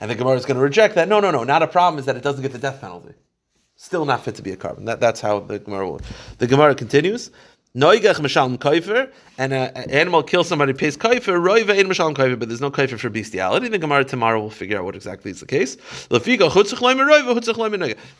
[0.00, 1.08] And the Gemara is going to reject that.
[1.08, 1.44] No, no, no.
[1.44, 3.14] Not a problem is that it doesn't get the death penalty.
[3.76, 4.86] still not fit to be a korban.
[4.86, 6.00] That, that's how the Gemara will.
[6.38, 7.30] The Gemara continues.
[7.76, 12.48] Noigach mishalm kaifer, and an animal kills somebody, pays kaifer, roiva in mishalm kaifer, but
[12.48, 13.66] there's no kaifer for bestiality.
[13.66, 15.74] The Gemara tomorrow will figure out what exactly is the case.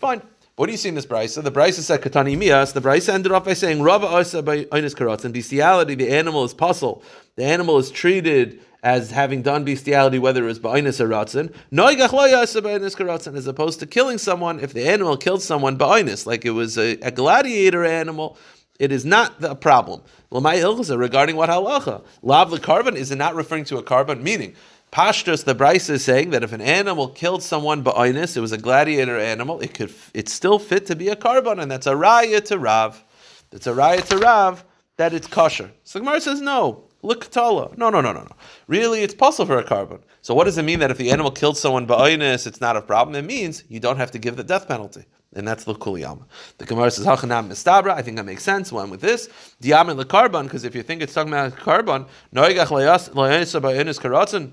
[0.01, 0.23] Fine.
[0.57, 1.43] What do you see in this brisa?
[1.43, 2.73] The brisa said katani mias.
[2.73, 5.25] The brisa ended off by saying rava osa by oinus karatz.
[5.25, 7.03] In bestiality, the animal is pasul.
[7.35, 11.51] The animal is treated as having done bestiality, whether it was ba'inus or ratzin.
[13.35, 16.93] As opposed to killing someone if the animal killed someone ba'inus, like it was a,
[16.99, 18.37] a gladiator animal.
[18.79, 20.03] It is not the problem.
[20.31, 24.21] Lamai ilchasa regarding what halacha lav the korban is it not referring to a korban?
[24.21, 24.55] Meaning,
[24.93, 28.59] Pashtus, the Brisa is saying that if an animal killed someone ba'inus, it was a
[28.59, 32.45] gladiator animal, it could it's still fit to be a korban, and that's a raya
[32.45, 33.03] to Rav.
[33.51, 34.63] It's a raya to Rav
[34.99, 35.71] that it's kosher.
[35.85, 36.85] So Gemara says no.
[37.05, 37.77] Look katala.
[37.77, 38.37] No, no, no, no, no.
[38.67, 40.01] Really, it's pasul for a korban.
[40.23, 42.83] So what does it mean that if the animal killed someone ba'inus, it's not a
[42.83, 43.15] problem?
[43.15, 45.05] It means you don't have to give the death penalty.
[45.35, 46.25] And that's the kuliyama.
[46.57, 47.91] The Gemara says hachanam mistabra.
[47.91, 48.73] I think that makes sense.
[48.73, 49.29] One with this
[49.63, 54.53] diamin the korban, because if you think it's talking about korban, noigach layasa ba'inus karatzin.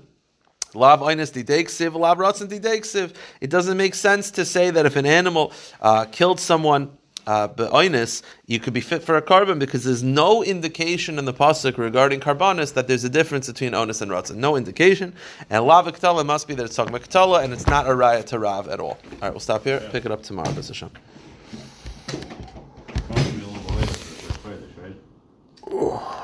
[0.74, 3.14] Lav einis dideksiv, lav ratzin dideksiv.
[3.40, 7.70] It doesn't make sense to say that if an animal uh, killed someone uh, but
[7.72, 11.78] oinus, you could be fit for a korban because there's no indication in the pasuk
[11.78, 14.36] regarding korbanos that there's a difference between onus and ratzon.
[14.36, 15.14] No indication.
[15.50, 18.24] And lava ketala must be that it's talking about ketala and it's not a raya
[18.26, 18.90] to rav at all.
[18.90, 19.80] All right, we'll stop here.
[19.82, 19.90] Yeah.
[19.90, 20.90] Pick it up tomorrow, B'ez Hashem.